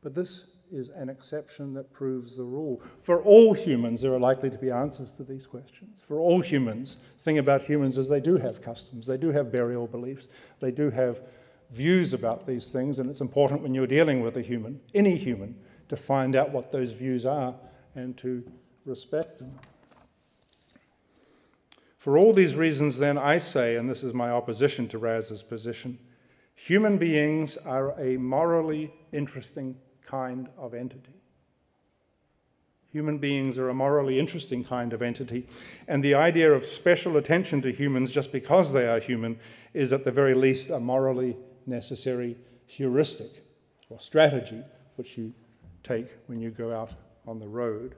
[0.02, 2.80] But this is an exception that proves the rule.
[3.00, 6.00] For all humans, there are likely to be answers to these questions.
[6.06, 9.52] For all humans, the thing about humans is they do have customs, they do have
[9.52, 10.28] burial beliefs,
[10.60, 11.20] they do have
[11.70, 15.56] views about these things, and it's important when you're dealing with a human, any human,
[15.88, 17.54] to find out what those views are
[17.94, 18.44] and to
[18.84, 19.58] respect them.
[21.98, 25.98] For all these reasons, then, I say, and this is my opposition to Raz's position,
[26.56, 31.12] human beings are a morally interesting kind of entity.
[32.90, 35.46] Human beings are a morally interesting kind of entity,
[35.86, 39.38] and the idea of special attention to humans just because they are human
[39.74, 41.36] is at the very least a morally
[41.66, 43.44] necessary heuristic
[43.90, 44.62] or strategy
[44.96, 45.32] which you
[45.82, 46.94] take when you go out
[47.26, 47.94] on the road.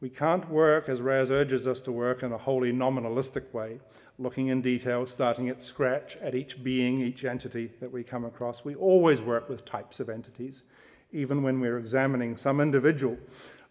[0.00, 3.80] We can't work, as Raz urges us to work, in a wholly nominalistic way,
[4.22, 8.64] looking in detail, starting at scratch at each being, each entity that we come across.
[8.64, 10.62] We always work with types of entities,
[11.10, 13.18] even when we're examining some individual,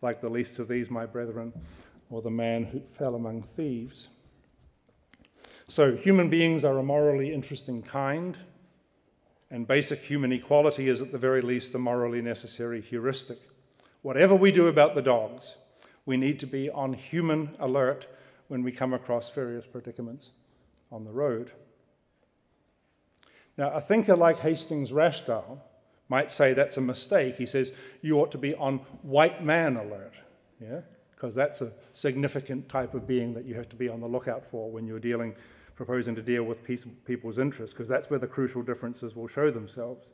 [0.02, 1.54] like the least of these, my brethren,
[2.10, 4.10] or the man who fell among thieves.
[5.68, 8.38] So, human beings are a morally interesting kind,
[9.50, 13.40] and basic human equality is at the very least a morally necessary heuristic.
[14.02, 15.56] Whatever we do about the dogs,
[16.06, 18.08] we need to be on human alert
[18.50, 20.32] when we come across various predicaments
[20.92, 21.52] on the road.
[23.58, 25.60] Now, a thinker like Hastings Rashdall
[26.10, 27.36] might say that's a mistake.
[27.36, 27.72] He says
[28.02, 30.14] you ought to be on white man alert,
[30.62, 30.82] yeah,
[31.12, 34.46] because that's a significant type of being that you have to be on the lookout
[34.46, 35.36] for when you're dealing
[35.76, 39.50] proposing to deal with peace, people's interests, because that's where the crucial differences will show
[39.50, 40.14] themselves.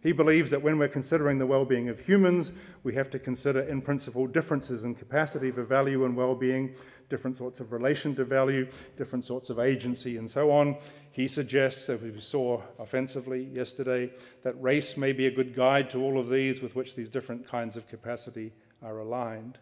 [0.00, 2.52] He believes that when we're considering the well being of humans,
[2.84, 6.74] we have to consider, in principle, differences in capacity for value and well being,
[7.08, 10.76] different sorts of relation to value, different sorts of agency, and so on.
[11.10, 16.02] He suggests, as we saw offensively yesterday, that race may be a good guide to
[16.02, 19.58] all of these with which these different kinds of capacity are aligned.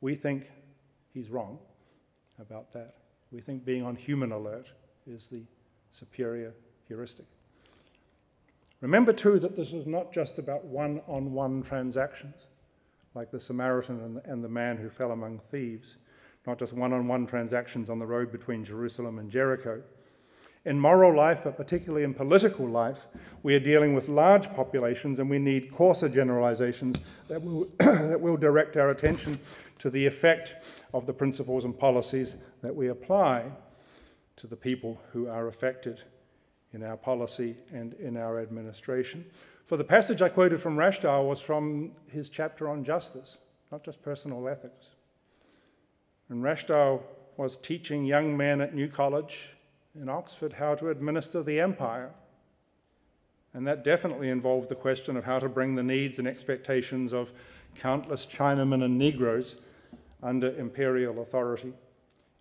[0.00, 0.50] We think
[1.12, 1.58] he's wrong
[2.38, 2.94] about that.
[3.30, 4.68] We think being on human alert
[5.06, 5.42] is the
[5.92, 6.54] superior
[6.88, 7.26] heuristic.
[8.82, 12.48] Remember, too, that this is not just about one on one transactions,
[13.14, 15.98] like the Samaritan and the, and the man who fell among thieves,
[16.48, 19.82] not just one on one transactions on the road between Jerusalem and Jericho.
[20.64, 23.06] In moral life, but particularly in political life,
[23.44, 28.36] we are dealing with large populations and we need coarser generalizations that will, that will
[28.36, 29.38] direct our attention
[29.78, 30.54] to the effect
[30.92, 33.44] of the principles and policies that we apply
[34.34, 36.02] to the people who are affected
[36.72, 39.24] in our policy and in our administration.
[39.66, 43.38] For the passage I quoted from Rashdall was from his chapter on justice,
[43.70, 44.90] not just personal ethics.
[46.28, 47.02] And Rashdall
[47.36, 49.50] was teaching young men at New College
[49.94, 52.10] in Oxford how to administer the empire.
[53.54, 57.32] And that definitely involved the question of how to bring the needs and expectations of
[57.76, 59.56] countless Chinamen and Negroes
[60.22, 61.72] under imperial authority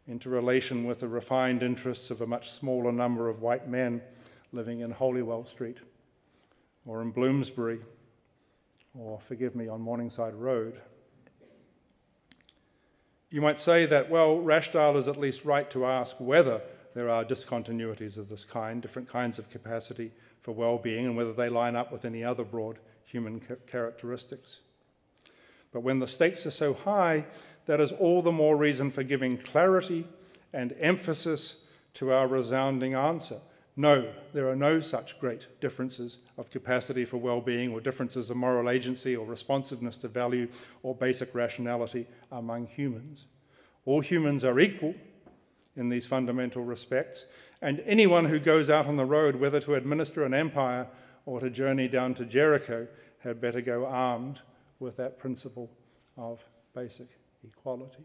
[0.08, 4.02] into relation with the refined interests of a much smaller number of white men
[4.52, 5.78] living in Holywell Street
[6.86, 7.80] or in Bloomsbury
[8.98, 10.82] or, forgive me, on Morningside Road.
[13.30, 16.62] You might say that, well, Rashdall is at least right to ask whether
[16.94, 21.32] there are discontinuities of this kind, different kinds of capacity for well being, and whether
[21.32, 24.60] they line up with any other broad human characteristics.
[25.72, 27.26] But when the stakes are so high,
[27.66, 30.06] that is all the more reason for giving clarity
[30.52, 31.58] and emphasis
[31.94, 33.40] to our resounding answer.
[33.78, 38.38] No, there are no such great differences of capacity for well being or differences of
[38.38, 40.50] moral agency or responsiveness to value
[40.84, 43.26] or basic rationality among humans.
[43.86, 44.94] All humans are equal
[45.78, 47.26] in these fundamental respects,
[47.62, 50.88] and anyone who goes out on the road, whether to administer an empire
[51.26, 52.88] or to journey down to Jericho,
[53.20, 54.42] had better go armed
[54.80, 55.70] with that principle
[56.18, 56.44] of
[56.76, 57.08] basic
[57.44, 58.04] equality.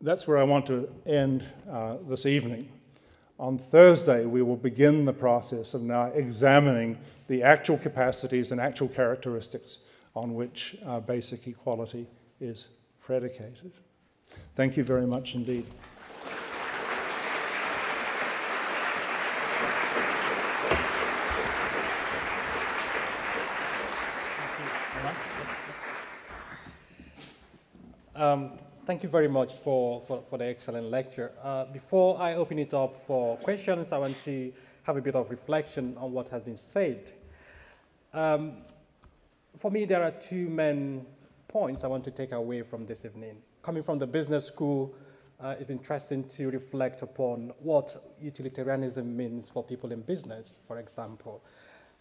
[0.00, 2.68] That's where I want to end uh, this evening.
[3.42, 8.86] On Thursday, we will begin the process of now examining the actual capacities and actual
[8.86, 9.80] characteristics
[10.14, 12.06] on which uh, basic equality
[12.40, 12.68] is
[13.00, 13.72] predicated.
[14.54, 15.66] Thank you very much indeed.
[28.14, 28.52] Um,
[28.84, 31.32] thank you very much for, for, for the excellent lecture.
[31.42, 34.52] Uh, before I open it up for questions, I want to
[34.82, 37.12] have a bit of reflection on what has been said.
[38.12, 38.54] Um,
[39.56, 41.06] for me, there are two main
[41.46, 43.36] points I want to take away from this evening.
[43.62, 44.94] Coming from the business school,
[45.40, 50.78] uh, it's been interesting to reflect upon what utilitarianism means for people in business, for
[50.78, 51.44] example.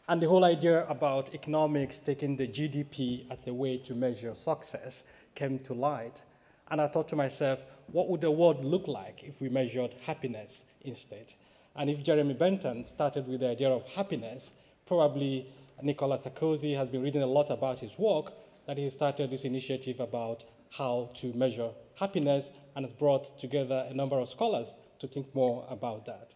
[0.08, 5.04] And the whole idea about economics taking the GDP as a way to measure success
[5.36, 6.24] came to light.
[6.72, 10.66] And I thought to myself, what would the world look like if we measured happiness
[10.82, 11.34] instead?
[11.76, 14.54] And if Jeremy Bentham started with the idea of happiness,
[14.86, 15.48] probably
[15.84, 18.34] Nicolas Sarkozy has been reading a lot about his work,
[18.68, 23.94] that he started this initiative about how to measure happiness and has brought together a
[23.94, 26.34] number of scholars to think more about that.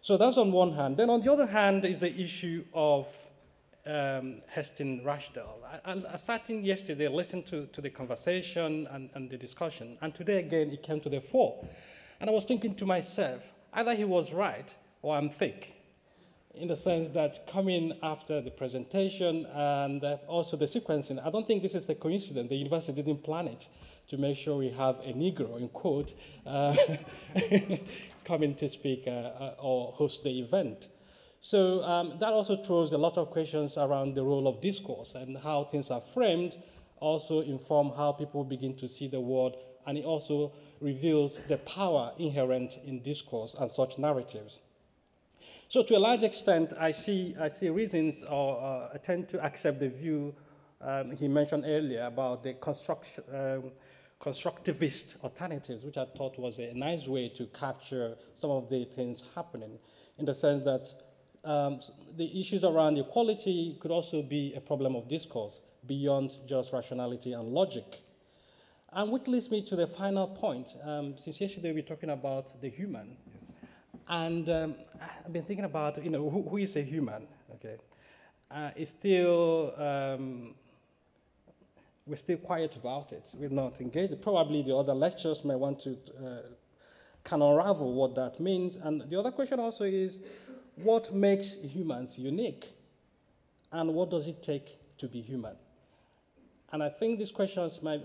[0.00, 0.96] So that's on one hand.
[0.96, 3.08] Then on the other hand is the issue of
[3.86, 5.58] um, Heston Rashdall.
[5.84, 10.14] I, I sat in yesterday, listened to, to the conversation and, and the discussion, and
[10.14, 11.66] today again it came to the fore.
[12.20, 15.76] And I was thinking to myself, either he was right or I'm thick
[16.56, 21.46] in the sense that coming after the presentation and uh, also the sequencing, I don't
[21.46, 22.48] think this is a coincidence.
[22.48, 23.68] The university didn't plan it
[24.08, 26.14] to make sure we have a Negro, in quote,
[26.46, 26.74] uh,
[28.24, 30.88] coming to speak uh, uh, or host the event.
[31.46, 35.38] So um, that also throws a lot of questions around the role of discourse and
[35.38, 36.56] how things are framed
[36.96, 42.10] also inform how people begin to see the world, and it also reveals the power
[42.18, 44.58] inherent in discourse and such narratives.
[45.68, 49.44] So to a large extent, I see, I see reasons or uh, I tend to
[49.44, 50.34] accept the view
[50.80, 53.70] um, he mentioned earlier about the construct, um,
[54.20, 59.22] constructivist alternatives, which I thought was a nice way to capture some of the things
[59.36, 59.78] happening
[60.18, 61.05] in the sense that
[61.46, 61.80] um,
[62.16, 67.48] the issues around equality could also be a problem of discourse beyond just rationality and
[67.48, 68.02] logic.
[68.92, 70.68] And which leads me to the final point.
[70.82, 73.16] Um, since yesterday we're talking about the human,
[74.08, 74.74] and um,
[75.24, 77.76] I've been thinking about, you know, who, who is a human, okay?
[78.50, 80.54] Uh, it's still, um,
[82.06, 83.24] we're still quiet about it.
[83.34, 84.20] We're not engaged.
[84.22, 86.42] Probably the other lecturers may want to uh,
[87.24, 88.76] can unravel what that means.
[88.76, 90.20] And the other question also is,
[90.76, 92.72] what makes humans unique?
[93.72, 95.56] And what does it take to be human?
[96.72, 98.02] And I think these questions might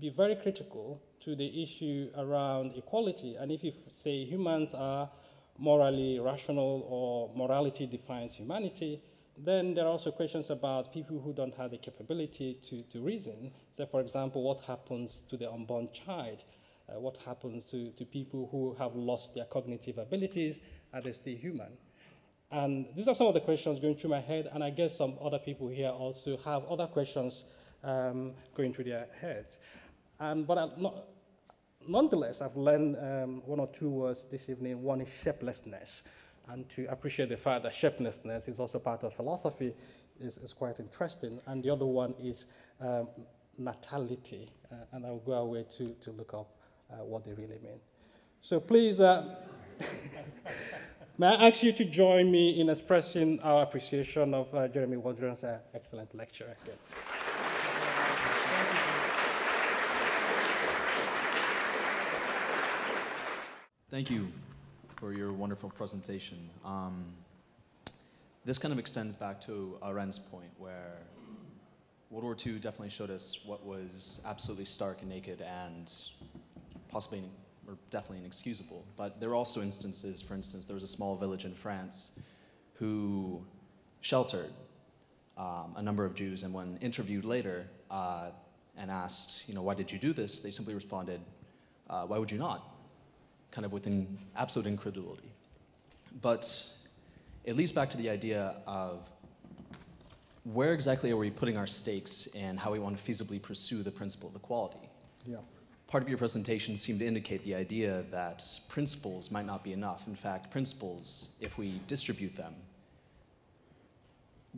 [0.00, 3.36] be very critical to the issue around equality.
[3.36, 5.08] And if you say humans are
[5.58, 9.00] morally rational or morality defines humanity,
[9.36, 13.50] then there are also questions about people who don't have the capability to, to reason.
[13.70, 16.44] So, for example, what happens to the unborn child?
[16.88, 20.60] Uh, what happens to, to people who have lost their cognitive abilities?
[20.92, 21.72] Are they still human?
[22.54, 25.16] And these are some of the questions going through my head, and I guess some
[25.20, 27.44] other people here also have other questions
[27.82, 29.58] um, going through their heads.
[30.20, 31.04] Um, but I'm not,
[31.88, 34.80] nonetheless, I've learned um, one or two words this evening.
[34.84, 36.02] One is shapelessness.
[36.48, 39.74] And to appreciate the fact that shapelessness is also part of philosophy
[40.20, 41.40] is, is quite interesting.
[41.48, 42.44] And the other one is
[42.80, 43.08] um,
[43.58, 44.48] natality.
[44.70, 46.54] Uh, and I'll go away to, to look up
[46.88, 47.80] uh, what they really mean.
[48.40, 49.34] So please, uh,
[51.18, 55.44] may I ask you to join me in expressing our appreciation of uh, Jeremy Waldron's
[55.44, 56.76] uh, excellent lecture again.
[63.90, 64.26] Thank you
[64.96, 66.50] for your wonderful presentation.
[66.64, 67.04] Um,
[68.44, 70.98] this kind of extends back to Arendt's point where
[72.10, 75.92] World War II definitely showed us what was absolutely stark and naked and
[76.88, 77.24] possibly
[77.66, 78.84] or definitely inexcusable.
[78.96, 82.22] But there are also instances, for instance, there was a small village in France
[82.74, 83.44] who
[84.00, 84.50] sheltered
[85.36, 88.30] um, a number of Jews, and when interviewed later uh,
[88.76, 91.20] and asked, you know, why did you do this, they simply responded,
[91.90, 92.74] uh, why would you not?
[93.54, 95.30] kind of with an absolute incredulity.
[96.20, 96.66] But
[97.44, 99.08] it leads back to the idea of
[100.42, 103.90] where exactly are we putting our stakes and how we want to feasibly pursue the
[103.92, 104.88] principle of equality.
[105.24, 105.36] Yeah.
[105.94, 110.08] Part of your presentation seemed to indicate the idea that principles might not be enough.
[110.08, 112.52] In fact, principles, if we distribute them,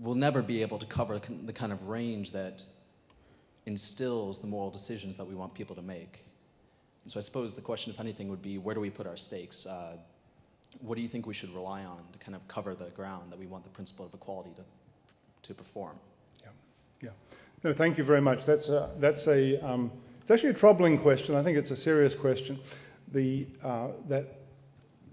[0.01, 2.63] will never be able to cover the kind of range that
[3.67, 6.25] instills the moral decisions that we want people to make.
[7.05, 9.19] And so I suppose the question, if anything, would be where do we put our
[9.19, 9.67] stakes?
[9.67, 9.99] Uh,
[10.81, 13.39] what do you think we should rely on to kind of cover the ground that
[13.39, 14.63] we want the principle of equality to,
[15.49, 15.99] to perform?
[16.43, 16.49] Yeah,
[17.03, 17.37] yeah.
[17.67, 18.45] No, thank you very much.
[18.45, 19.91] That's a, that's a, um,
[20.21, 21.35] it's actually a troubling question.
[21.35, 22.61] I think it's a serious question
[23.11, 24.39] the, uh, that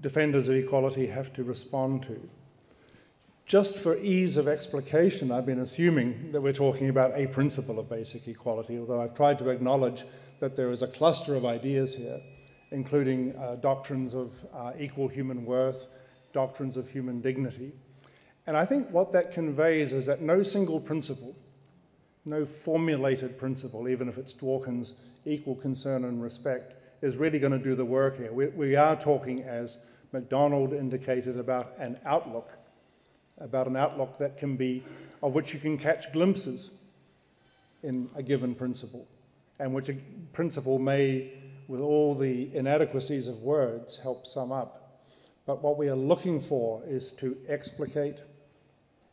[0.02, 2.30] defenders of equality have to respond to.
[3.48, 7.90] Just for ease of explication, I've been assuming that we're talking about a principle of
[7.90, 10.04] basic equality, although I've tried to acknowledge
[10.40, 12.22] that there is a cluster of ideas here,
[12.70, 15.88] including uh, doctrines of uh, equal human worth,
[16.34, 17.72] doctrines of human dignity.
[18.46, 21.36] And I think what that conveys is that no single principle
[22.26, 24.96] no formulated principle, even if it's Dworkin's
[25.26, 28.32] equal concern and respect, is really going to do the work here.
[28.32, 29.78] We, we are talking, as
[30.14, 32.58] MacDonald indicated, about an outlook,
[33.40, 34.84] about an outlook that can be,
[35.22, 36.72] of which you can catch glimpses
[37.82, 39.06] in a given principle,
[39.60, 39.96] and which a
[40.32, 41.34] principle may,
[41.68, 45.02] with all the inadequacies of words, help sum up.
[45.46, 48.24] But what we are looking for is to explicate,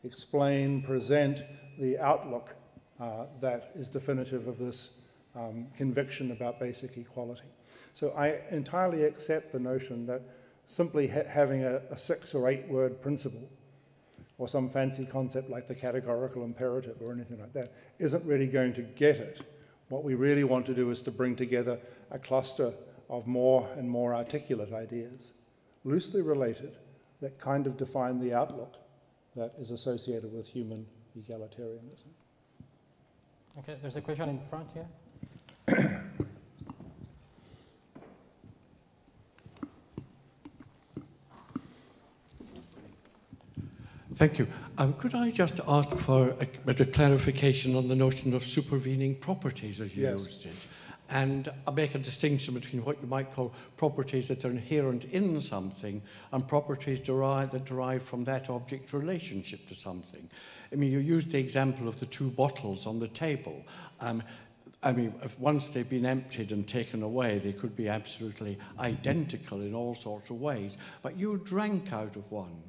[0.05, 1.43] explain, present
[1.77, 2.55] the outlook
[3.01, 4.89] uh, that is definitive of this
[5.35, 7.49] um, conviction about basic equality.
[7.95, 10.21] So I entirely accept the notion that
[10.67, 13.49] simply ha having a, a six or eight word principle
[14.37, 18.73] or some fancy concept like the categorical imperative or anything like that isn't really going
[18.73, 19.41] to get it.
[19.89, 21.79] What we really want to do is to bring together
[22.11, 22.71] a cluster
[23.09, 25.33] of more and more articulate ideas,
[25.83, 26.77] loosely related,
[27.21, 28.75] that kind of define the outlook
[29.35, 30.85] that is associated with human
[31.17, 32.11] egalitarianism.
[33.59, 34.87] Okay, there's a question in front here.
[44.15, 44.47] Thank you.
[44.77, 49.15] Um, could I just ask for a bit of clarification on the notion of supervening
[49.15, 50.25] properties as you Yes.
[50.25, 50.67] used it?
[51.09, 55.41] And I make a distinction between what you might call properties that are inherent in
[55.41, 56.01] something
[56.31, 60.29] and properties derived, that derive from that object's relationship to something.
[60.71, 63.65] I mean, you used the example of the two bottles on the table.
[63.99, 64.23] Um,
[64.83, 69.61] I mean, if once they've been emptied and taken away, they could be absolutely identical
[69.61, 70.77] in all sorts of ways.
[71.01, 72.63] But you drank out of one.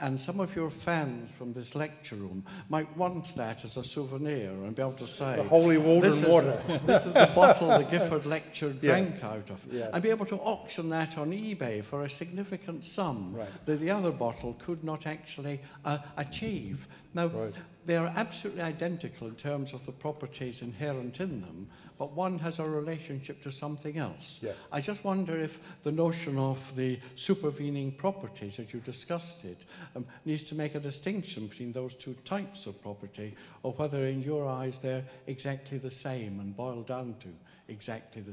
[0.00, 4.50] And some of your fans from this lecture room might want that as a souvenir
[4.50, 6.60] and be able to say, The holy water this is, water.
[6.84, 9.64] this is the bottle the Gifford lecture drank out of.
[9.70, 9.90] Yeah.
[9.92, 13.48] And be able to auction that on eBay for a significant sum Right.
[13.64, 16.88] that the other bottle could not actually uh, achieve.
[17.14, 17.56] Now, Right.
[17.84, 21.68] They are absolutely identical in terms of the properties inherent in them,
[21.98, 24.40] but one has a relationship to something else.
[24.42, 24.56] Yes.
[24.70, 30.06] I just wonder if the notion of the supervening properties, as you discussed it, um,
[30.24, 34.48] needs to make a distinction between those two types of property, or whether in your
[34.48, 37.28] eyes they're exactly the same and boil down to
[37.68, 38.32] exactly the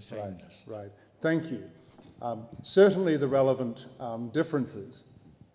[0.67, 0.91] Right, right.
[1.21, 1.63] Thank you.
[2.21, 5.05] Um, certainly, the relevant um, differences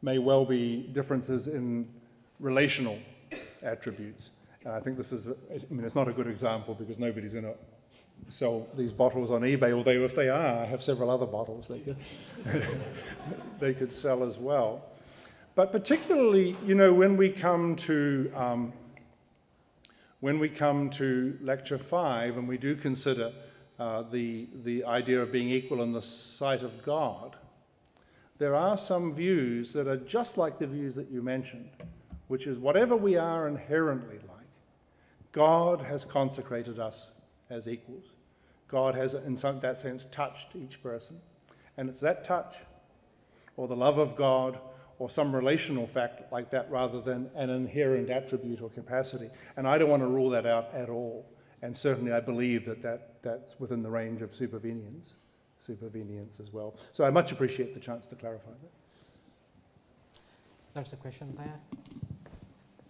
[0.02, 1.88] may well be differences in
[2.40, 2.98] relational
[3.64, 4.30] attributes.
[4.64, 7.44] And I think this is, I mean, it's not a good example because nobody's going
[7.44, 7.54] to
[8.28, 11.80] sell these bottles on eBay, although if they are, I have several other bottles they
[11.80, 11.96] could,
[13.60, 14.82] they could sell as well.
[15.54, 18.72] But particularly, you know, when we come to um,
[20.24, 23.30] when we come to lecture five and we do consider
[23.78, 27.36] uh, the, the idea of being equal in the sight of God,
[28.38, 31.68] there are some views that are just like the views that you mentioned,
[32.28, 34.46] which is whatever we are inherently like,
[35.32, 37.12] God has consecrated us
[37.50, 38.04] as equals.
[38.68, 41.20] God has, in some, that sense, touched each person.
[41.76, 42.56] And it's that touch,
[43.56, 44.58] or the love of God,
[44.98, 49.28] or some relational fact like that, rather than an inherent attribute or capacity.
[49.56, 51.26] And I don't want to rule that out at all.
[51.62, 55.14] And certainly I believe that, that that's within the range of supervenience,
[55.60, 56.76] supervenience as well.
[56.92, 58.70] So I much appreciate the chance to clarify that.
[60.74, 61.60] There's a question there.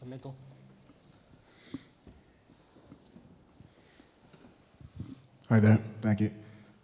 [0.05, 0.36] The middle.
[5.48, 6.31] Hi there, thank you.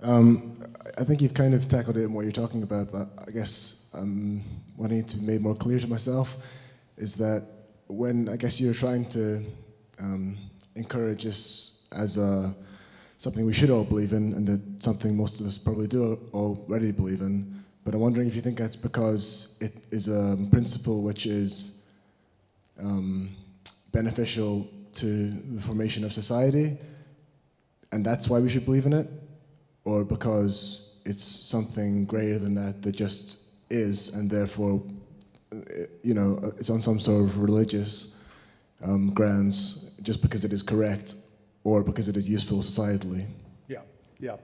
[0.01, 0.55] Um,
[0.99, 3.91] I think you've kind of tackled it in what you're talking about, but I guess
[3.93, 4.43] um,
[4.77, 6.39] what I need to be made more clear to myself
[6.97, 7.47] is that
[7.89, 9.45] when I guess you're trying to
[9.99, 10.39] um,
[10.75, 12.55] encourage us as a,
[13.19, 16.91] something we should all believe in, and that something most of us probably do already
[16.91, 21.27] believe in, but I'm wondering if you think that's because it is a principle which
[21.27, 21.80] is
[22.83, 23.35] um,
[23.93, 26.77] beneficial to the formation of society,
[27.93, 29.09] and that's why we should believe in it,
[29.85, 33.41] or because it's something greater than that that just
[33.71, 34.83] is, and therefore,
[35.53, 35.57] uh,
[36.03, 38.21] you know, it's on some sort of religious
[38.85, 41.15] um, grounds, just because it is correct,
[41.65, 43.27] or because it is useful societally.
[43.69, 43.83] Yeah,
[44.19, 44.37] yeah.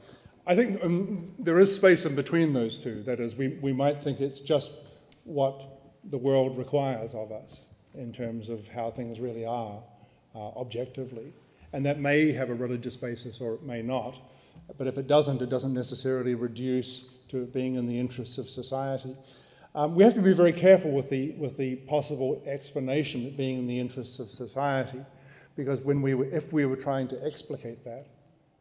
[0.47, 3.03] I think um, there is space in between those two.
[3.03, 4.71] That is, we, we might think it's just
[5.25, 5.65] what
[6.05, 7.66] the world requires of us
[7.97, 9.83] in terms of how things really are
[10.35, 11.33] uh, objectively.
[11.73, 14.21] And that may have a religious basis or it may not.
[14.79, 19.17] But if it doesn't, it doesn't necessarily reduce to being in the interests of society.
[19.75, 23.59] Um, we have to be very careful with the, with the possible explanation that being
[23.59, 25.05] in the interests of society,
[25.55, 28.07] because when we were, if we were trying to explicate that,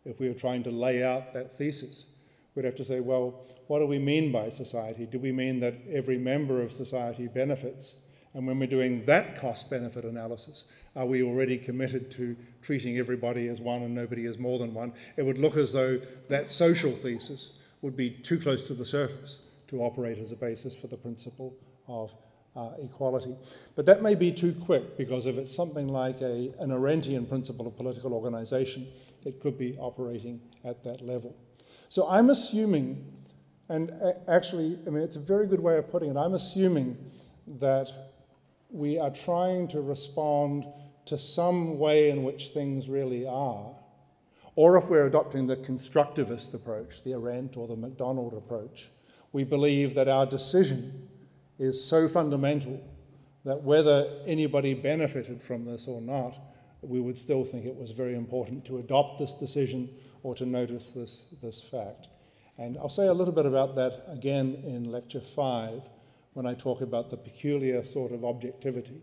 [0.04, 2.06] if we were trying to lay out that thesis,
[2.54, 5.06] we'd have to say, well, what do we mean by society?
[5.06, 7.96] Do we mean that every member of society benefits
[8.36, 13.48] And when we're doing that cost benefit analysis, are we already committed to treating everybody
[13.48, 14.92] as one and nobody as more than one?
[15.16, 19.40] It would look as though that social thesis would be too close to the surface
[19.70, 21.56] to operate as a basis for the principle
[21.88, 22.14] of
[22.58, 23.38] uh, equality.
[23.76, 27.68] But that may be too quick because if it's something like a, an Arendtian principle
[27.68, 28.88] of political organization,
[29.24, 31.36] it could be operating at that level.
[31.88, 33.14] So I'm assuming,
[33.70, 33.92] and
[34.28, 36.98] actually, I mean, it's a very good way of putting it, I'm assuming
[37.60, 38.15] that
[38.76, 40.66] we are trying to respond
[41.06, 43.74] to some way in which things really are,
[44.56, 48.90] or if we're adopting the constructivist approach, the Arendt or the MacDonald approach,
[49.32, 51.08] we believe that our decision
[51.58, 52.82] is so fundamental
[53.46, 56.38] that whether anybody benefited from this or not,
[56.82, 59.90] we would still think it was very important to adopt this decision
[60.22, 62.10] or to notice this, this fact.
[62.58, 65.82] And I'll say a little bit about that again in lecture five
[66.36, 69.02] when I talk about the peculiar sort of objectivity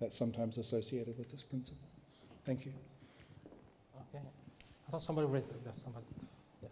[0.00, 1.88] that's sometimes associated with this principle.
[2.44, 2.72] Thank you.
[4.10, 4.22] Okay.
[4.86, 5.56] I thought somebody raised it.
[5.64, 6.04] Yes, somebody.
[6.62, 6.68] Yeah.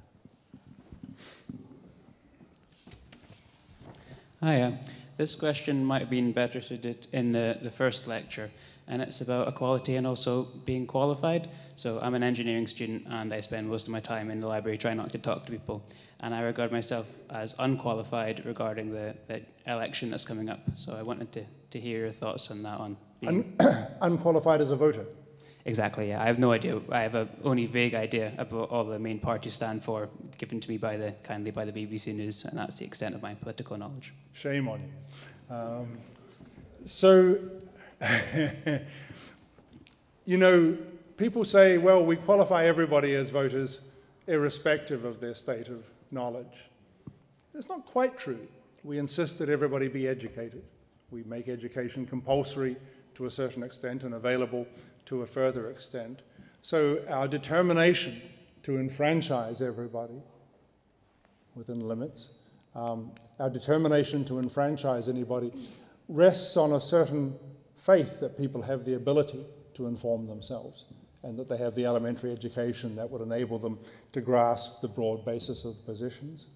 [4.40, 4.78] Hi.
[5.18, 8.50] This question might have been better suited in the, the first lecture,
[8.88, 11.48] and it's about equality and also being qualified.
[11.76, 14.78] So I'm an engineering student, and I spend most of my time in the library
[14.78, 15.84] trying not to talk to people.
[16.22, 20.60] And I regard myself as unqualified regarding the, the election that's coming up.
[20.76, 22.78] So I wanted to, to hear your thoughts on that.
[22.78, 22.96] one.
[23.20, 25.04] being Un- unqualified as a voter.
[25.64, 26.20] Exactly, yeah.
[26.22, 26.80] I have no idea.
[26.90, 30.08] I have a only vague idea about all the main parties stand for,
[30.38, 33.22] given to me by the kindly by the BBC News, and that's the extent of
[33.22, 34.12] my political knowledge.
[34.32, 35.54] Shame on you.
[35.54, 35.98] Um,
[36.84, 37.38] so,
[40.24, 40.76] you know,
[41.16, 43.80] people say, well, we qualify everybody as voters
[44.26, 46.70] irrespective of their state of knowledge.
[47.54, 48.48] It's not quite true.
[48.84, 50.64] We insist that everybody be educated.
[51.10, 52.76] We make education compulsory
[53.14, 54.66] to a certain extent and available
[55.06, 56.22] to a further extent.
[56.62, 58.22] So our determination
[58.62, 60.22] to enfranchise everybody
[61.54, 62.28] within limits,
[62.74, 65.52] um, our determination to enfranchise anybody
[66.08, 67.34] rests on a certain
[67.76, 69.44] faith that people have the ability
[69.74, 70.86] to inform themselves
[71.22, 73.78] and that they have the elementary education that would enable them
[74.12, 76.48] to grasp the broad basis of the positions.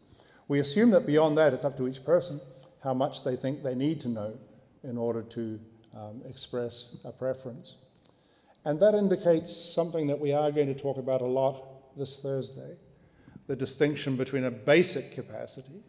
[0.48, 2.40] We assume that beyond that, it's up to each person
[2.82, 4.38] how much they think they need to know
[4.84, 5.58] in order to
[5.96, 7.76] um, express a preference.
[8.64, 12.76] And that indicates something that we are going to talk about a lot this Thursday
[13.46, 15.80] the distinction between a basic capacity.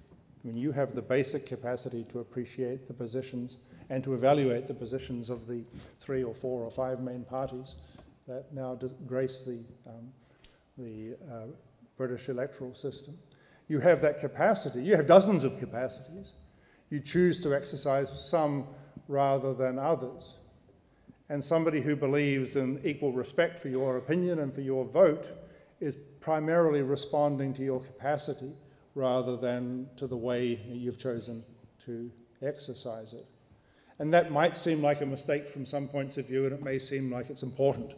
[0.44, 3.58] I mean, you have the basic capacity to appreciate the positions
[3.90, 5.64] and to evaluate the positions of the
[6.00, 7.76] three or four or five main parties
[8.28, 10.12] that now grace the, um,
[10.78, 11.46] the uh,
[11.98, 13.18] British electoral system.
[13.68, 16.34] You have that capacity, you have dozens of capacities.
[16.90, 18.68] You choose to exercise some
[19.08, 20.38] rather than others
[21.30, 25.32] and somebody who believes in equal respect for your opinion and for your vote
[25.80, 28.54] is primarily responding to your capacity
[28.96, 31.44] rather than to the way you've chosen
[31.86, 32.10] to
[32.42, 33.26] exercise it.
[34.00, 36.80] And that might seem like a mistake from some points of view, and it may
[36.80, 37.94] seem like it's important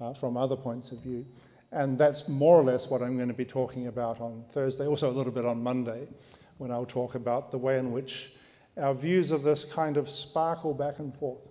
[0.00, 1.26] uh, from other points of view.
[1.72, 5.10] And that's more or less what I'm going to be talking about on Thursday, also
[5.10, 6.06] a little bit on Monday,
[6.58, 8.32] when I'll talk about the way in which
[8.76, 11.48] our views of this kind of sparkle back and forth.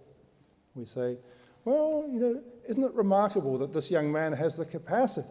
[0.75, 1.17] We say,
[1.65, 5.27] well, you know, isn't it remarkable that this young man has the capacity,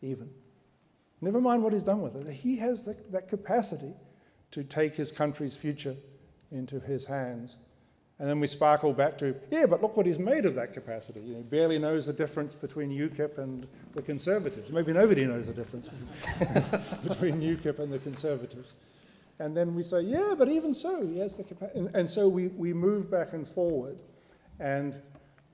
[0.00, 0.30] even?
[1.20, 2.32] Never mind what he's done with it.
[2.32, 3.94] He has the, that capacity
[4.50, 5.96] to take his country's future
[6.50, 7.56] into his hands.
[8.22, 11.18] And then we sparkle back to, yeah, but look what he's made of that capacity.
[11.18, 13.66] You know, he barely knows the difference between UKIP and
[13.96, 14.70] the Conservatives.
[14.70, 15.88] Maybe nobody knows the difference
[17.02, 18.74] between UKIP and the Conservatives.
[19.40, 21.80] And then we say, yeah, but even so, he has the capacity.
[21.80, 23.98] And, and so we, we move back and forward.
[24.60, 24.96] And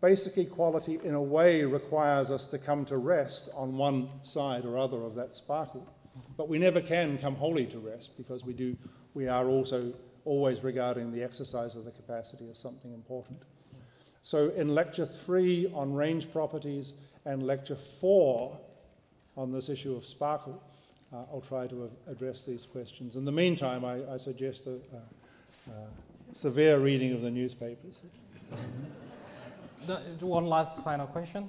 [0.02, 4.76] basic equality, in a way, requires us to come to rest on one side or
[4.76, 5.88] other of that sparkle.
[6.36, 8.76] But we never can come wholly to rest because we, do,
[9.14, 9.94] we are also
[10.28, 13.38] always regarding the exercise of the capacity as something important.
[14.22, 16.92] So in lecture three on range properties
[17.24, 18.59] and lecture four
[19.36, 20.62] on this issue of sparkle,
[21.12, 23.16] uh, I'll try to address these questions.
[23.16, 28.02] In the meantime, I, I suggest a, a, a severe reading of the newspapers.
[29.86, 31.48] The, one last final question.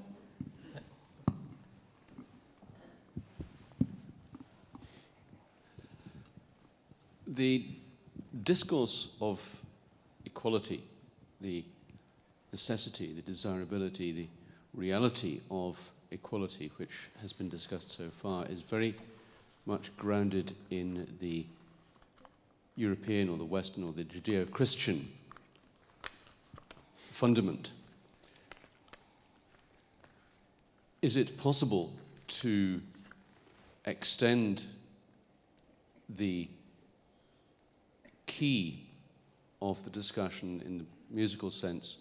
[7.27, 7.78] The
[8.43, 9.41] discourse of
[10.26, 10.84] equality,
[11.41, 11.64] the
[12.51, 14.27] necessity, the desirability, the
[14.73, 15.80] reality of
[16.11, 18.95] equality, which has been discussed so far, is very
[19.65, 21.45] much grounded in the
[22.76, 25.11] European or the Western or the Judeo Christian
[27.11, 27.72] fundament.
[31.01, 31.93] Is it possible
[32.27, 32.81] to
[33.85, 34.65] extend
[36.10, 36.47] the
[38.40, 38.86] key
[39.61, 41.98] of the discussion in the musical sense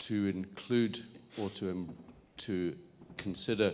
[0.00, 1.04] to include
[1.40, 1.94] or to, um,
[2.36, 2.76] to
[3.16, 3.72] consider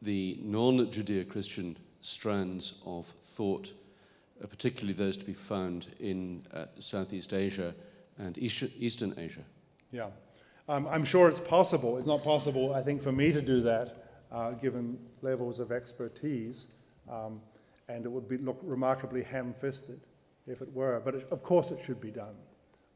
[0.00, 3.74] the non Judeo Christian strands of thought,
[4.42, 7.74] uh, particularly those to be found in uh, Southeast Asia
[8.16, 9.44] and East- Eastern Asia?
[9.92, 10.08] Yeah.
[10.66, 11.98] Um, I'm sure it's possible.
[11.98, 16.68] It's not possible, I think, for me to do that, uh, given levels of expertise,
[17.10, 17.42] um,
[17.90, 20.00] and it would be, look remarkably ham-fisted
[20.46, 21.00] if it were.
[21.04, 22.34] But it, of course it should be done.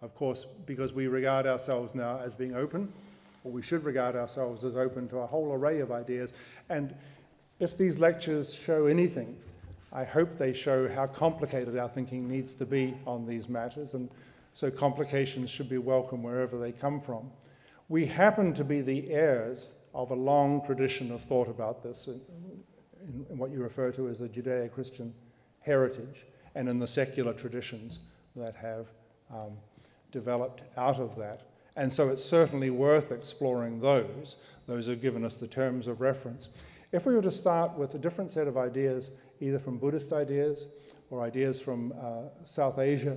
[0.01, 2.93] Of course, because we regard ourselves now as being open,
[3.45, 6.33] or we should regard ourselves as open to a whole array of ideas.
[6.69, 6.95] And
[7.59, 9.37] if these lectures show anything,
[9.93, 14.09] I hope they show how complicated our thinking needs to be on these matters, and
[14.55, 17.31] so complications should be welcome wherever they come from.
[17.89, 23.27] We happen to be the heirs of a long tradition of thought about this, in,
[23.31, 25.15] in what you refer to as the Judeo Christian
[25.61, 26.27] heritage,
[26.59, 28.01] and in the secular traditions
[28.35, 28.89] that have
[29.33, 29.53] um,
[30.11, 31.43] developed out of that.
[31.77, 34.35] And so it's certainly worth exploring those.
[34.67, 36.49] Those have given us the terms of reference.
[36.91, 40.67] If we were to start with a different set of ideas, either from Buddhist ideas
[41.11, 43.17] or ideas from uh, South Asia,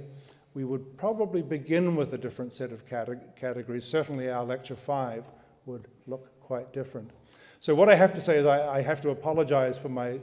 [0.54, 3.86] we would probably begin with a different set of categories.
[3.86, 5.24] Certainly, our lecture five
[5.66, 7.10] would look quite different.
[7.60, 10.20] So, what I have to say is, I, I have to apologize for my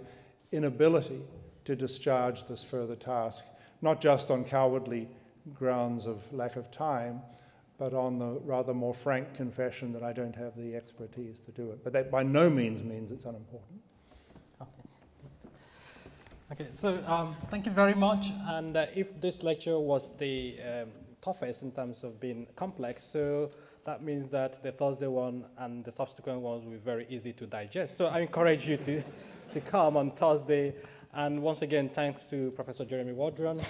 [0.53, 1.21] inability
[1.69, 3.45] to discharge this further task,
[3.83, 5.07] not just on cowardly
[5.53, 7.21] grounds of lack of time,
[7.77, 11.71] but on the rather more frank confession that I don't have the expertise to do
[11.71, 11.85] it.
[11.85, 13.83] But that by no means means it's unimportant.
[16.51, 18.33] Okay, so um, thank you very much.
[18.47, 20.89] And uh, if this lecture was the um,
[21.21, 23.51] toughest in terms of being complex, so
[23.85, 27.47] that means that the Thursday one and the subsequent ones will be very easy to
[27.47, 27.99] digest.
[27.99, 29.03] So I encourage you to,
[29.53, 30.75] to come on Thursday.
[31.19, 33.61] And once again, thanks to Professor Jeremy Waldron.